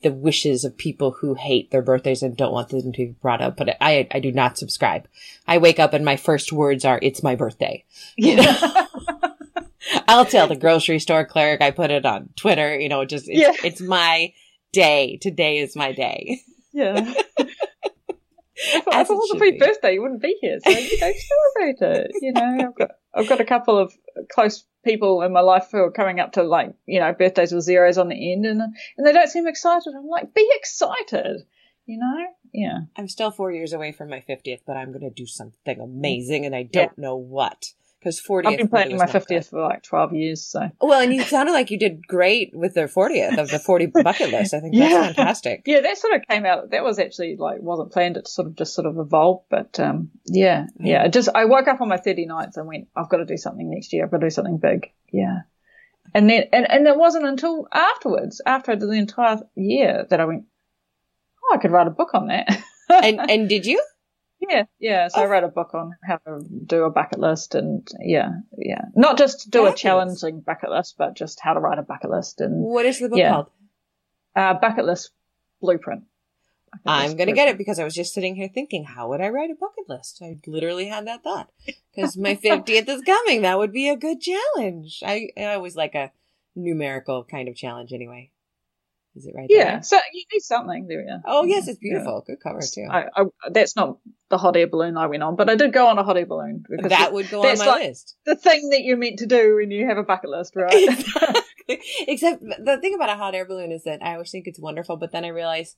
the 0.02 0.12
wishes 0.12 0.64
of 0.64 0.76
people 0.76 1.12
who 1.20 1.34
hate 1.34 1.70
their 1.70 1.82
birthdays 1.82 2.22
and 2.22 2.36
don't 2.36 2.52
want 2.52 2.68
them 2.70 2.92
to 2.92 3.06
be 3.06 3.14
brought 3.20 3.40
up, 3.40 3.56
but 3.56 3.76
I 3.80 4.06
I 4.10 4.20
do 4.20 4.32
not 4.32 4.58
subscribe. 4.58 5.08
I 5.46 5.58
wake 5.58 5.78
up 5.78 5.92
and 5.92 6.04
my 6.04 6.16
first 6.16 6.52
words 6.52 6.84
are 6.84 6.98
"It's 7.02 7.22
my 7.22 7.34
birthday." 7.34 7.84
yeah. 8.16 8.86
I'll 10.08 10.24
tell 10.26 10.46
the 10.46 10.56
grocery 10.56 10.98
store 11.00 11.24
clerk. 11.24 11.60
I 11.60 11.70
put 11.70 11.90
it 11.90 12.06
on 12.06 12.28
Twitter. 12.36 12.78
You 12.78 12.88
know, 12.88 13.04
just 13.04 13.28
it's, 13.28 13.40
Yeah. 13.40 13.52
it's 13.66 13.80
my 13.80 14.32
day. 14.72 15.18
Today 15.20 15.58
is 15.58 15.74
my 15.76 15.92
day. 15.92 16.40
yeah. 16.72 17.12
If, 18.56 18.88
As 18.92 19.06
if 19.06 19.10
it 19.10 19.14
wasn't 19.14 19.38
for 19.38 19.44
your 19.46 19.58
birthday, 19.58 19.94
you 19.94 20.02
wouldn't 20.02 20.22
be 20.22 20.36
here. 20.40 20.58
So 20.64 20.70
you 20.70 21.00
know, 21.00 21.12
celebrate 21.56 21.98
it. 21.98 22.10
You 22.20 22.32
know, 22.32 22.58
I've 22.68 22.74
got 22.76 22.90
I've 23.14 23.29
got 23.29 23.40
a 23.40 23.44
couple 23.44 23.79
of 23.79 23.92
close 24.31 24.64
people 24.85 25.22
in 25.22 25.33
my 25.33 25.40
life 25.40 25.68
who 25.70 25.79
are 25.79 25.90
coming 25.90 26.20
up 26.20 26.33
to 26.33 26.42
like 26.42 26.75
you 26.87 27.01
know 27.01 27.12
birthdays 27.12 27.53
with 27.53 27.64
zeros 27.64 27.98
on 27.98 28.09
the 28.09 28.33
end, 28.33 28.46
and 28.46 28.61
and 28.61 29.07
they 29.07 29.12
don't 29.12 29.31
seem 29.31 29.46
excited. 29.46 29.92
I'm 29.96 30.09
like, 30.09 30.35
be 30.35 30.48
excited. 30.55 31.42
You 31.87 31.98
know, 31.98 32.27
yeah. 32.53 32.79
I'm 32.96 33.09
still 33.09 33.33
four 33.33 33.51
years 33.51 33.72
away 33.72 33.90
from 33.90 34.09
my 34.09 34.20
50th, 34.20 34.61
but 34.64 34.77
I'm 34.77 34.92
going 34.92 35.03
to 35.03 35.11
do 35.11 35.27
something 35.27 35.81
amazing, 35.81 36.46
and 36.46 36.55
I 36.55 36.62
don't 36.62 36.96
know 36.96 37.16
what. 37.16 37.72
Because 38.02 38.20
40th. 38.20 38.46
I've 38.46 38.58
been 38.58 38.68
planning 38.68 38.96
my 38.96 39.04
not 39.04 39.12
good. 39.12 39.20
fiftieth 39.20 39.50
for 39.50 39.62
like 39.62 39.84
twelve 39.84 40.12
years. 40.12 40.44
So 40.44 40.68
Well, 40.80 41.00
and 41.00 41.14
you 41.14 41.22
sounded 41.22 41.52
like 41.52 41.70
you 41.70 41.78
did 41.78 42.04
great 42.04 42.50
with 42.52 42.74
the 42.74 42.82
40th 42.82 43.38
of 43.38 43.48
the 43.48 43.60
40 43.60 43.86
bucket 44.02 44.32
list. 44.32 44.54
I 44.54 44.60
think 44.60 44.74
that's 44.74 45.16
fantastic. 45.16 45.62
yeah, 45.66 45.80
that 45.82 45.96
sort 45.98 46.14
of 46.14 46.22
came 46.28 46.44
out. 46.44 46.70
That 46.70 46.82
was 46.82 46.98
actually 46.98 47.36
like 47.36 47.60
wasn't 47.62 47.92
planned. 47.92 48.16
It 48.16 48.26
sort 48.26 48.48
of 48.48 48.56
just 48.56 48.74
sort 48.74 48.86
of 48.86 48.98
evolved. 48.98 49.44
But 49.48 49.78
um, 49.78 50.10
yeah, 50.26 50.66
yeah. 50.80 51.04
It 51.04 51.12
just 51.12 51.28
I 51.32 51.44
woke 51.44 51.68
up 51.68 51.80
on 51.80 51.88
my 51.88 51.98
39th 51.98 52.56
and 52.56 52.66
went, 52.66 52.88
I've 52.96 53.08
got 53.08 53.18
to 53.18 53.24
do 53.24 53.36
something 53.36 53.70
next 53.70 53.92
year. 53.92 54.04
I've 54.04 54.10
got 54.10 54.18
to 54.18 54.26
do 54.26 54.30
something 54.30 54.58
big. 54.58 54.90
Yeah. 55.12 55.42
And 56.12 56.28
then 56.28 56.44
and, 56.52 56.68
and 56.68 56.86
it 56.88 56.96
wasn't 56.96 57.26
until 57.26 57.68
afterwards, 57.72 58.40
after 58.44 58.72
I 58.72 58.74
did 58.74 58.88
the 58.88 58.94
entire 58.94 59.38
year, 59.54 60.06
that 60.10 60.20
I 60.20 60.24
went, 60.24 60.44
oh, 61.44 61.54
I 61.54 61.58
could 61.58 61.70
write 61.70 61.86
a 61.86 61.90
book 61.90 62.10
on 62.14 62.26
that. 62.28 62.48
And 62.90 63.20
and 63.30 63.48
did 63.48 63.64
you? 63.64 63.82
Yeah, 64.48 64.64
yeah. 64.78 65.09
So 65.09 65.20
I 65.20 65.24
Oh. 65.24 65.28
wrote 65.28 65.44
a 65.44 65.48
book 65.48 65.74
on 65.74 65.92
how 66.05 66.16
to 66.26 66.40
do 66.66 66.85
a 66.85 66.90
bucket 66.90 67.18
list, 67.20 67.55
and 67.55 67.87
yeah, 68.00 68.31
yeah. 68.59 68.83
Not 68.94 69.16
just 69.18 69.50
do 69.50 69.59
Fabulous. 69.61 69.74
a 69.74 69.83
challenging 69.83 70.40
bucket 70.40 70.70
list, 70.70 70.96
but 70.98 71.14
just 71.14 71.40
how 71.40 71.55
to 71.55 71.61
write 71.61 71.78
a 71.78 71.83
bucket 71.83 72.11
list 72.11 72.40
and 72.40 72.62
What 72.62 72.87
is 72.87 72.98
the 73.00 73.09
book 73.09 73.18
Yeah. 73.18 73.31
called? 73.31 73.50
uh, 74.35 74.55
bucket 74.55 74.85
list 74.85 75.11
blueprint. 75.61 76.05
Bucket 76.70 76.87
I'm 76.87 77.02
list 77.02 77.16
going 77.18 77.26
to 77.28 77.33
blueprint. 77.33 77.37
get 77.37 77.48
it 77.48 77.59
because 77.59 77.78
I 77.78 77.85
was 77.85 77.94
just 77.94 78.14
sitting 78.14 78.35
here 78.35 78.48
thinking, 78.48 78.85
how 78.85 79.09
would 79.11 79.20
I 79.20 79.28
write 79.28 79.50
a 79.50 79.55
bucket 79.55 79.88
list? 79.88 80.20
I 80.22 80.38
literally 80.46 80.87
had 80.88 81.07
that 81.07 81.22
thought 81.22 81.50
because 81.94 82.16
my 82.16 82.35
50th 82.42 82.88
is 82.88 83.02
coming. 83.02 83.42
That 83.42 83.59
would 83.59 83.72
be 83.72 83.88
a 83.90 83.96
good 83.96 84.20
challenge. 84.20 85.02
I, 85.05 85.28
I 85.37 85.55
always 85.55 85.76
like 85.76 85.94
a 85.94 86.12
numerical 86.57 87.24
kind 87.24 87.48
of 87.48 87.55
challenge 87.57 87.92
anyway. 87.92 88.31
Is 89.14 89.27
it 89.27 89.35
right 89.37 89.46
Yeah, 89.51 89.64
there? 89.72 89.83
so 89.83 89.96
you 90.12 90.25
need 90.33 90.40
something 90.40 90.87
there. 90.87 91.05
Yeah. 91.07 91.18
Oh, 91.27 91.44
yes, 91.44 91.68
it's 91.68 91.79
Yeah. 91.83 91.90
beautiful. 91.98 92.25
Good 92.27 92.40
cover, 92.42 92.61
too. 92.62 92.87
I, 92.90 93.05
I, 93.14 93.25
that's 93.51 93.77
not 93.77 93.98
the 94.31 94.38
hot 94.38 94.57
air 94.57 94.66
balloon 94.66 94.96
I 94.96 95.07
went 95.07 95.22
on, 95.22 95.37
but 95.37 95.51
I 95.51 95.55
did 95.55 95.72
go 95.72 95.87
on 95.88 95.98
a 95.98 96.03
hot 96.03 96.16
air 96.16 96.25
balloon 96.27 96.64
because 96.68 96.88
that 96.90 97.12
would 97.12 97.29
go 97.29 97.42
on 97.44 97.59
my 97.59 97.64
like- 97.66 97.83
list. 97.88 98.16
the 98.25 98.37
thing 98.37 98.70
that 98.70 98.83
you're 98.85 98.96
meant 98.96 99.18
to 99.18 99.27
do 99.27 99.57
when 99.57 99.70
you 99.70 99.87
have 99.87 99.98
a 99.98 100.03
bucket 100.03 100.31
list, 100.31 100.57
right? 100.57 100.72
Exactly. 100.72 101.42
Except 102.09 102.40
the 102.42 102.79
thing 102.81 102.94
about 102.94 103.11
a 103.11 103.16
hot 103.16 103.35
air 103.35 103.44
balloon 103.44 103.70
is 103.70 103.85
that 103.85 104.03
I 104.03 104.14
always 104.14 104.31
think 104.31 104.46
it's 104.46 104.59
wonderful, 104.59 104.96
but 104.96 105.12
then 105.12 105.25
I 105.25 105.29
realize, 105.29 105.77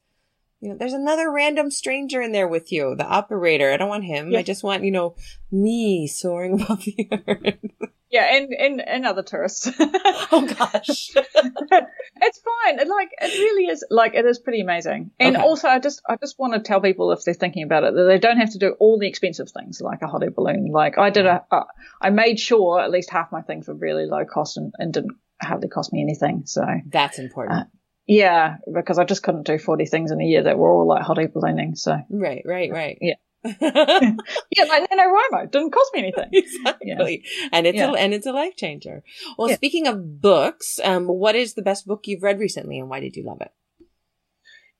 you 0.64 0.70
know, 0.70 0.77
there's 0.79 0.94
another 0.94 1.31
random 1.31 1.70
stranger 1.70 2.22
in 2.22 2.33
there 2.33 2.48
with 2.48 2.72
you, 2.72 2.94
the 2.96 3.05
operator. 3.05 3.70
I 3.70 3.77
don't 3.77 3.90
want 3.90 4.05
him. 4.05 4.31
Yeah. 4.31 4.38
I 4.38 4.42
just 4.42 4.64
want, 4.64 4.83
you 4.83 4.90
know, 4.90 5.14
me 5.53 6.07
soaring 6.07 6.55
above 6.62 6.83
the 6.85 7.07
earth. 7.29 7.90
yeah, 8.11 8.35
and, 8.35 8.50
and 8.55 8.81
and 8.81 9.05
other 9.07 9.22
tourists. 9.22 9.68
oh 9.79 10.55
gosh. 10.59 11.11
it's 11.14 12.40
fine. 12.40 12.79
It, 12.81 12.88
like 12.88 13.11
it 13.20 13.38
really 13.38 13.66
is. 13.66 13.85
Like 13.90 14.14
it 14.14 14.24
is 14.24 14.38
pretty 14.38 14.62
amazing. 14.62 15.11
And 15.20 15.37
Okay. 15.37 15.44
also, 15.44 15.68
I 15.68 15.81
just 15.81 16.00
I 16.09 16.16
just 16.16 16.38
want 16.38 16.55
to 16.55 16.61
tell 16.61 16.81
people 16.81 17.12
if 17.12 17.24
they're 17.24 17.35
thinking 17.35 17.64
about 17.64 17.85
it 17.85 17.94
that 17.94 18.05
they 18.05 18.18
don't 18.18 18.38
have 18.38 18.53
to 18.53 18.59
do 18.59 18.74
all 18.81 18.98
the 18.98 19.07
expensive 19.09 19.50
things 19.50 19.83
like 19.83 20.00
a 20.00 20.07
hot 20.07 20.22
air 20.22 20.31
balloon. 20.31 20.68
Like 20.72 20.96
I 20.96 21.11
did 21.11 21.27
a, 21.27 21.44
a 21.50 21.64
I 22.00 22.09
made 22.09 22.40
sure 22.40 22.81
at 22.81 22.90
least 22.90 23.11
half 23.11 23.31
my 23.33 23.42
things 23.42 23.68
were 23.68 23.74
really 23.74 24.07
low 24.07 24.24
cost 24.24 24.57
and, 24.57 24.72
and 24.79 24.94
didn't 24.94 25.16
hardly 25.42 25.68
cost 25.68 25.92
me 25.92 26.00
anything. 26.00 26.44
So 26.46 26.64
That's 26.87 27.18
important. 27.18 27.59
Uh, 27.61 27.64
yeah, 28.07 28.57
because 28.73 28.99
I 28.99 29.05
just 29.05 29.23
couldn't 29.23 29.47
do 29.47 29.59
forty 29.59 29.87
things 29.87 30.11
in 30.11 30.21
a 30.21 30.25
year 30.25 30.43
that 30.45 30.59
were 30.59 30.73
all 30.73 30.87
like 30.87 31.03
hot 31.03 31.19
air 31.19 31.29
ballooning. 31.29 31.75
So 31.77 31.97
right, 32.11 32.43
right, 32.45 32.71
right. 32.71 32.99
Yeah. 33.01 33.14
yeah, 33.61 34.64
like 34.64 34.88
NaNoWriMo 34.90 35.51
didn't 35.51 35.71
cost 35.73 35.93
me 35.93 36.01
anything. 36.01 36.29
exactly. 36.33 37.25
And 37.53 37.67
it's 37.67 37.77
Yeah. 37.77 37.90
a, 37.93 37.95
and 37.95 38.14
it's 38.14 38.27
a 38.27 38.33
life 38.33 38.57
changer. 38.57 39.03
Well, 39.37 39.51
Yeah. 39.51 39.57
speaking 39.57 39.87
of 39.87 40.21
books, 40.23 40.81
um, 40.83 41.07
what 41.09 41.35
is 41.35 41.53
the 41.55 41.61
best 41.62 41.87
book 41.87 42.07
you've 42.07 42.23
read 42.23 42.38
recently 42.38 42.79
and 42.79 42.88
why 42.88 43.01
did 43.01 43.17
you 43.17 43.23
love 43.25 43.43
it? 43.43 43.53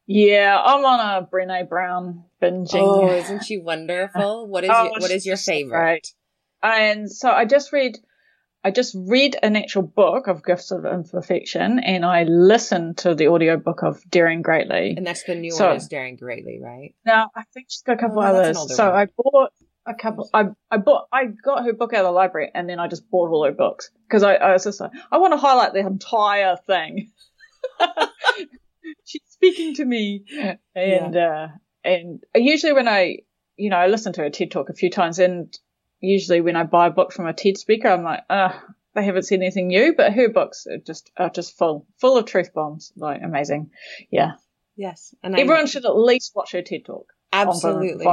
Yeah, 0.07 0.61
I'm 0.63 0.85
on 0.85 1.01
a 1.01 1.27
Brene 1.27 1.69
Brown 1.69 2.25
binging. 2.43 2.75
Oh, 2.81 3.11
isn't 3.11 3.45
she 3.45 3.59
wonderful? 3.59 4.47
What 4.47 4.65
is 4.65 4.71
Oh, 4.73 4.85
your, 4.85 4.93
what 4.99 5.11
is 5.11 5.25
your 5.27 5.37
favorite? 5.37 5.79
great. 5.79 6.13
And 6.63 7.11
so 7.11 7.31
I 7.31 7.45
just 7.47 7.73
read, 7.73 7.99
I 8.65 8.71
just 8.71 8.97
read 8.99 9.37
an 9.43 9.57
actual 9.57 9.83
book 9.83 10.27
of 10.27 10.43
Gifts 10.43 10.71
of 10.71 10.87
Imperfection, 10.87 11.79
and 11.81 12.03
I 12.05 12.23
listened 12.25 12.97
to 12.99 13.15
the 13.15 13.29
audiobook 13.29 13.83
of 13.83 14.03
Daring 14.09 14.41
Greatly. 14.41 14.95
And 14.97 15.07
that's 15.07 15.25
the 15.25 15.35
new 15.35 15.51
So- 15.51 15.67
one 15.69 15.77
is 15.77 15.87
Daring 15.89 16.17
Greatly, 16.17 16.61
right? 16.63 16.95
Now 17.05 17.31
I 17.37 17.43
think 17.53 17.67
she's 17.69 17.83
got 17.83 17.95
a 17.95 17.99
couple 17.99 18.21
Oh, 18.21 18.23
others. 18.23 18.75
So 18.75 18.87
one. 18.91 18.95
I 19.01 19.07
bought, 19.17 19.51
a 19.87 19.95
couple. 19.95 20.31
I 20.33 20.47
I 20.71 20.79
bought 20.79 21.09
I 21.13 21.27
got 21.27 21.65
her 21.67 21.75
book 21.75 21.93
out 21.93 22.01
of 22.01 22.07
the 22.07 22.13
library, 22.13 22.51
and 22.55 22.67
then 22.67 22.81
I 22.81 22.89
just 22.89 23.11
bought 23.11 23.31
all 23.31 23.45
her 23.45 23.53
books 23.53 23.91
because 24.09 24.23
I, 24.23 24.37
I 24.37 24.53
was 24.55 24.65
just 24.65 24.81
like, 24.81 24.93
I 25.13 25.19
want 25.19 25.35
to 25.35 25.37
highlight 25.37 25.75
the 25.75 25.81
entire 25.81 26.57
thing. 26.67 27.11
She's 29.05 29.21
speaking 29.29 29.75
to 29.75 29.85
me, 29.85 30.25
and 30.75 31.15
yeah. 31.15 31.29
uh, 31.29 31.49
and 31.85 32.23
usually 32.35 32.73
when 32.73 32.89
I, 32.89 33.19
you 33.57 33.69
know, 33.69 33.77
I 33.77 33.89
listen 33.89 34.15
to 34.15 34.23
her 34.23 34.31
TED 34.31 34.51
talk 34.51 34.71
a 34.71 34.75
few 34.75 34.89
times, 34.89 35.19
and 35.19 35.55
usually 36.05 36.41
when 36.41 36.57
I 36.57 36.65
buy 36.65 36.89
a 36.89 36.91
book 36.91 37.13
from 37.13 37.27
a 37.27 37.33
TED 37.33 37.59
speaker, 37.59 37.89
I'm 37.89 38.03
like, 38.03 38.23
uh, 38.31 38.53
they 38.95 39.05
haven't 39.05 39.25
said 39.25 39.41
anything 39.41 39.69
new, 39.69 39.95
but 39.97 40.13
her 40.13 40.29
books 40.29 40.67
are 40.67 40.79
just 40.79 41.11
are 41.17 41.31
just 41.31 41.57
full, 41.57 41.87
full 42.01 42.17
of 42.17 42.27
truth 42.27 42.53
bombs. 42.55 42.93
Like 42.97 43.23
amazing, 43.23 43.71
yeah. 44.11 44.33
Yes, 44.77 45.15
and 45.23 45.39
everyone 45.39 45.63
I'm, 45.63 45.67
should 45.67 45.85
at 45.85 45.97
least 45.97 46.33
watch 46.35 46.53
her 46.53 46.63
TED 46.63 46.85
talk. 46.85 47.13
Absolutely, 47.33 48.05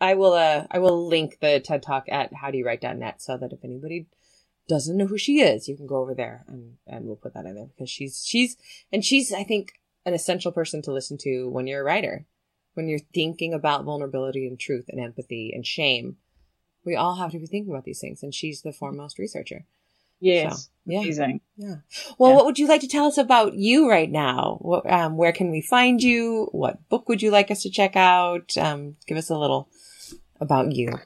I 0.00 0.14
will. 0.14 0.34
Uh, 0.34 0.66
I 0.70 0.78
will 0.78 1.08
link 1.08 1.38
the 1.40 1.60
TED 1.60 1.82
talk 1.82 2.04
at 2.08 2.32
howdoyouwrite.net 2.32 3.22
so 3.22 3.36
that 3.36 3.52
if 3.52 3.64
anybody 3.64 4.06
doesn't 4.68 4.96
know 4.96 5.06
who 5.06 5.18
she 5.18 5.40
is, 5.40 5.66
you 5.66 5.76
can 5.76 5.86
go 5.86 5.96
over 5.96 6.14
there 6.14 6.44
and 6.46 6.74
and 6.86 7.06
we'll 7.06 7.16
put 7.16 7.34
that 7.34 7.46
in 7.46 7.54
there 7.54 7.66
because 7.66 7.90
she's 7.90 8.22
she's 8.24 8.56
and 8.92 9.04
she's 9.04 9.32
I 9.32 9.44
think 9.44 9.72
an 10.04 10.14
essential 10.14 10.52
person 10.52 10.82
to 10.82 10.92
listen 10.92 11.18
to 11.18 11.48
when 11.48 11.66
you're 11.66 11.80
a 11.80 11.84
writer, 11.84 12.26
when 12.74 12.88
you're 12.88 13.00
thinking 13.14 13.54
about 13.54 13.84
vulnerability 13.84 14.46
and 14.46 14.58
truth 14.58 14.86
and 14.88 15.00
empathy 15.00 15.52
and 15.54 15.66
shame. 15.66 16.16
We 16.88 16.96
all 16.96 17.16
have 17.16 17.32
to 17.32 17.38
be 17.38 17.46
thinking 17.46 17.70
about 17.70 17.84
these 17.84 18.00
things, 18.00 18.22
and 18.22 18.34
she's 18.34 18.62
the 18.62 18.72
foremost 18.72 19.18
researcher. 19.18 19.66
Yes. 20.20 20.64
So, 20.64 20.70
yeah. 20.86 21.00
Amazing. 21.00 21.40
Yeah. 21.58 21.74
Well, 22.16 22.30
yeah. 22.30 22.36
what 22.36 22.46
would 22.46 22.58
you 22.58 22.66
like 22.66 22.80
to 22.80 22.88
tell 22.88 23.04
us 23.04 23.18
about 23.18 23.52
you 23.54 23.90
right 23.90 24.10
now? 24.10 24.56
What, 24.62 24.90
um, 24.90 25.18
where 25.18 25.32
can 25.32 25.50
we 25.50 25.60
find 25.60 26.02
you? 26.02 26.48
What 26.52 26.88
book 26.88 27.10
would 27.10 27.20
you 27.20 27.30
like 27.30 27.50
us 27.50 27.62
to 27.62 27.70
check 27.70 27.94
out? 27.94 28.56
Um, 28.56 28.96
give 29.06 29.18
us 29.18 29.28
a 29.28 29.36
little 29.36 29.68
about 30.40 30.72
you. 30.72 30.98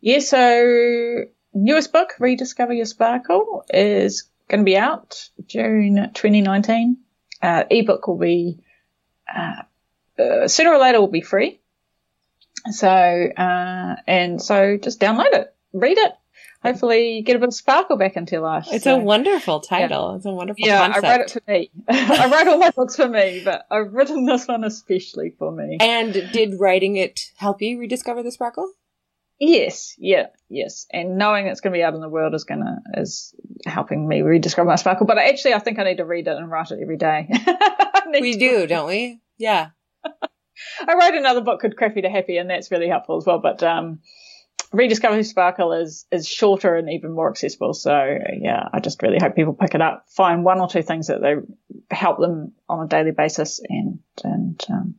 Yeah. 0.00 0.18
So 0.18 1.26
newest 1.54 1.92
book, 1.92 2.14
Rediscover 2.18 2.72
Your 2.72 2.86
Sparkle, 2.86 3.64
is 3.72 4.28
going 4.48 4.60
to 4.60 4.64
be 4.64 4.76
out 4.76 5.30
June 5.46 6.10
2019. 6.12 6.96
Uh, 7.40 7.64
ebook 7.70 8.08
will 8.08 8.18
be, 8.18 8.58
uh, 9.32 9.62
uh, 10.18 10.48
sooner 10.48 10.72
or 10.72 10.78
later 10.78 11.00
will 11.00 11.08
be 11.08 11.22
free. 11.22 11.59
So, 12.70 12.88
uh, 12.88 13.96
and 14.06 14.40
so 14.40 14.76
just 14.76 15.00
download 15.00 15.32
it, 15.32 15.54
read 15.72 15.98
it, 15.98 16.12
hopefully 16.62 17.16
you 17.16 17.22
get 17.22 17.36
a 17.36 17.38
bit 17.38 17.48
of 17.48 17.54
sparkle 17.54 17.96
back 17.96 18.16
into 18.16 18.32
your 18.32 18.42
life. 18.42 18.66
It's 18.70 18.84
so, 18.84 18.96
a 18.96 18.98
wonderful 18.98 19.60
title. 19.60 20.10
Yeah. 20.10 20.16
It's 20.16 20.26
a 20.26 20.30
wonderful 20.30 20.66
yeah, 20.66 20.92
concept. 20.92 21.04
I 21.04 21.10
wrote 21.10 21.20
it 21.20 21.30
for 21.30 21.50
me. 21.50 21.70
I 21.88 22.30
wrote 22.30 22.48
all 22.48 22.58
my 22.58 22.70
books 22.70 22.96
for 22.96 23.08
me, 23.08 23.42
but 23.44 23.66
I've 23.70 23.92
written 23.92 24.26
this 24.26 24.46
one 24.46 24.64
especially 24.64 25.34
for 25.38 25.50
me. 25.50 25.78
And 25.80 26.12
did 26.12 26.58
writing 26.58 26.96
it 26.96 27.20
help 27.36 27.62
you 27.62 27.78
rediscover 27.78 28.22
the 28.22 28.32
sparkle? 28.32 28.70
Yes, 29.38 29.94
yeah, 29.96 30.26
yes. 30.50 30.86
And 30.92 31.16
knowing 31.16 31.46
it's 31.46 31.62
going 31.62 31.72
to 31.72 31.78
be 31.78 31.82
out 31.82 31.94
in 31.94 32.02
the 32.02 32.10
world 32.10 32.34
is 32.34 32.44
going 32.44 32.60
to, 32.60 33.00
is 33.00 33.34
helping 33.64 34.06
me 34.06 34.20
rediscover 34.20 34.68
my 34.68 34.76
sparkle. 34.76 35.06
But 35.06 35.16
actually, 35.16 35.54
I 35.54 35.60
think 35.60 35.78
I 35.78 35.84
need 35.84 35.96
to 35.96 36.04
read 36.04 36.28
it 36.28 36.36
and 36.36 36.50
write 36.50 36.70
it 36.70 36.78
every 36.82 36.98
day. 36.98 37.30
we 38.20 38.36
do, 38.36 38.66
don't 38.66 38.86
we? 38.86 39.20
Yeah. 39.38 39.70
I 40.86 40.94
wrote 40.94 41.14
another 41.14 41.40
book 41.40 41.60
called 41.60 41.76
Crappy 41.76 42.02
to 42.02 42.10
Happy, 42.10 42.36
and 42.36 42.50
that's 42.50 42.70
really 42.70 42.88
helpful 42.88 43.16
as 43.16 43.26
well. 43.26 43.38
But, 43.38 43.62
um, 43.62 44.00
Rediscover 44.72 45.22
Sparkle 45.24 45.72
is 45.72 46.06
is 46.12 46.28
shorter 46.28 46.76
and 46.76 46.90
even 46.90 47.10
more 47.10 47.28
accessible. 47.28 47.74
So 47.74 48.18
yeah, 48.40 48.68
I 48.72 48.78
just 48.78 49.02
really 49.02 49.18
hope 49.20 49.34
people 49.34 49.54
pick 49.54 49.74
it 49.74 49.80
up, 49.80 50.04
find 50.10 50.44
one 50.44 50.60
or 50.60 50.68
two 50.68 50.82
things 50.82 51.08
that 51.08 51.20
they 51.20 51.34
help 51.90 52.20
them 52.20 52.52
on 52.68 52.84
a 52.84 52.88
daily 52.88 53.10
basis, 53.10 53.60
and 53.68 53.98
and 54.22 54.64
um, 54.70 54.94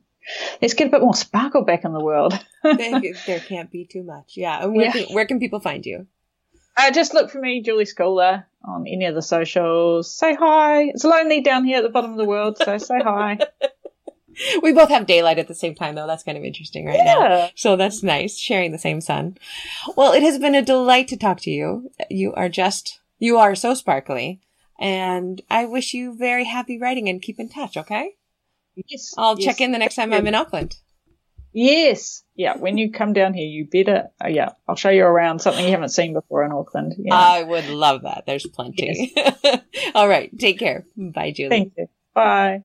let's 0.60 0.74
get 0.74 0.88
a 0.88 0.90
bit 0.90 1.00
more 1.00 1.14
sparkle 1.14 1.64
back 1.64 1.84
in 1.84 1.92
the 1.92 2.04
world. 2.04 2.38
there, 2.62 3.00
there, 3.26 3.40
can't 3.40 3.70
be 3.70 3.86
too 3.86 4.02
much. 4.02 4.36
Yeah. 4.36 4.62
And 4.62 4.74
where, 4.74 4.86
yeah. 4.86 4.92
Can, 4.92 5.14
where 5.14 5.26
can 5.26 5.38
people 5.40 5.60
find 5.60 5.84
you? 5.84 6.06
Uh, 6.76 6.90
just 6.90 7.12
look 7.12 7.30
for 7.30 7.38
me, 7.38 7.62
Julie 7.62 7.84
Schooler, 7.84 8.44
on 8.64 8.86
any 8.86 9.06
of 9.06 9.14
the 9.14 9.22
socials. 9.22 10.14
Say 10.14 10.34
hi. 10.34 10.84
It's 10.84 11.04
lonely 11.04 11.42
down 11.42 11.64
here 11.64 11.78
at 11.78 11.82
the 11.82 11.90
bottom 11.90 12.12
of 12.12 12.16
the 12.16 12.24
world, 12.24 12.58
so 12.58 12.78
say 12.78 12.98
hi. 12.98 13.38
we 14.62 14.72
both 14.72 14.88
have 14.88 15.06
daylight 15.06 15.38
at 15.38 15.48
the 15.48 15.54
same 15.54 15.74
time 15.74 15.94
though. 15.94 16.06
That's 16.06 16.22
kind 16.22 16.38
of 16.38 16.44
interesting 16.44 16.86
right 16.86 16.96
yeah. 16.96 17.14
now. 17.14 17.50
So 17.54 17.76
that's 17.76 18.02
nice, 18.02 18.38
sharing 18.38 18.72
the 18.72 18.78
same 18.78 19.00
sun. 19.00 19.38
Well, 19.96 20.12
it 20.12 20.22
has 20.22 20.38
been 20.38 20.54
a 20.54 20.62
delight 20.62 21.08
to 21.08 21.16
talk 21.16 21.40
to 21.42 21.50
you. 21.50 21.90
You 22.10 22.32
are 22.34 22.48
just, 22.48 23.00
you 23.18 23.38
are 23.38 23.54
so 23.54 23.74
sparkly. 23.74 24.40
And 24.78 25.40
I 25.48 25.66
wish 25.66 25.94
you 25.94 26.16
very 26.16 26.44
happy 26.44 26.78
writing 26.78 27.08
and 27.08 27.22
keep 27.22 27.38
in 27.38 27.48
touch, 27.48 27.76
okay? 27.76 28.14
Yes. 28.74 29.14
I'll 29.16 29.38
yes. 29.38 29.44
check 29.44 29.60
in 29.60 29.72
the 29.72 29.78
next 29.78 29.94
time 29.94 30.12
I'm 30.12 30.26
in 30.26 30.34
Auckland. 30.34 30.76
Yes. 31.52 32.24
Yeah. 32.34 32.56
When 32.56 32.78
you 32.78 32.90
come 32.90 33.12
down 33.12 33.34
here, 33.34 33.46
you 33.46 33.66
better, 33.70 34.08
uh, 34.24 34.28
yeah, 34.28 34.50
I'll 34.66 34.76
show 34.76 34.90
you 34.90 35.04
around 35.04 35.40
something 35.40 35.64
you 35.64 35.70
haven't 35.70 35.90
seen 35.90 36.14
before 36.14 36.44
in 36.44 36.52
Auckland. 36.52 36.94
Yeah. 36.98 37.14
I 37.14 37.42
would 37.42 37.68
love 37.68 38.02
that. 38.02 38.24
There's 38.26 38.46
plenty. 38.46 39.12
Yes. 39.14 39.60
All 39.94 40.08
right. 40.08 40.36
Take 40.38 40.58
care. 40.58 40.84
Bye, 40.96 41.32
Julie. 41.32 41.50
Thank 41.50 41.72
you. 41.76 41.88
Bye. 42.14 42.64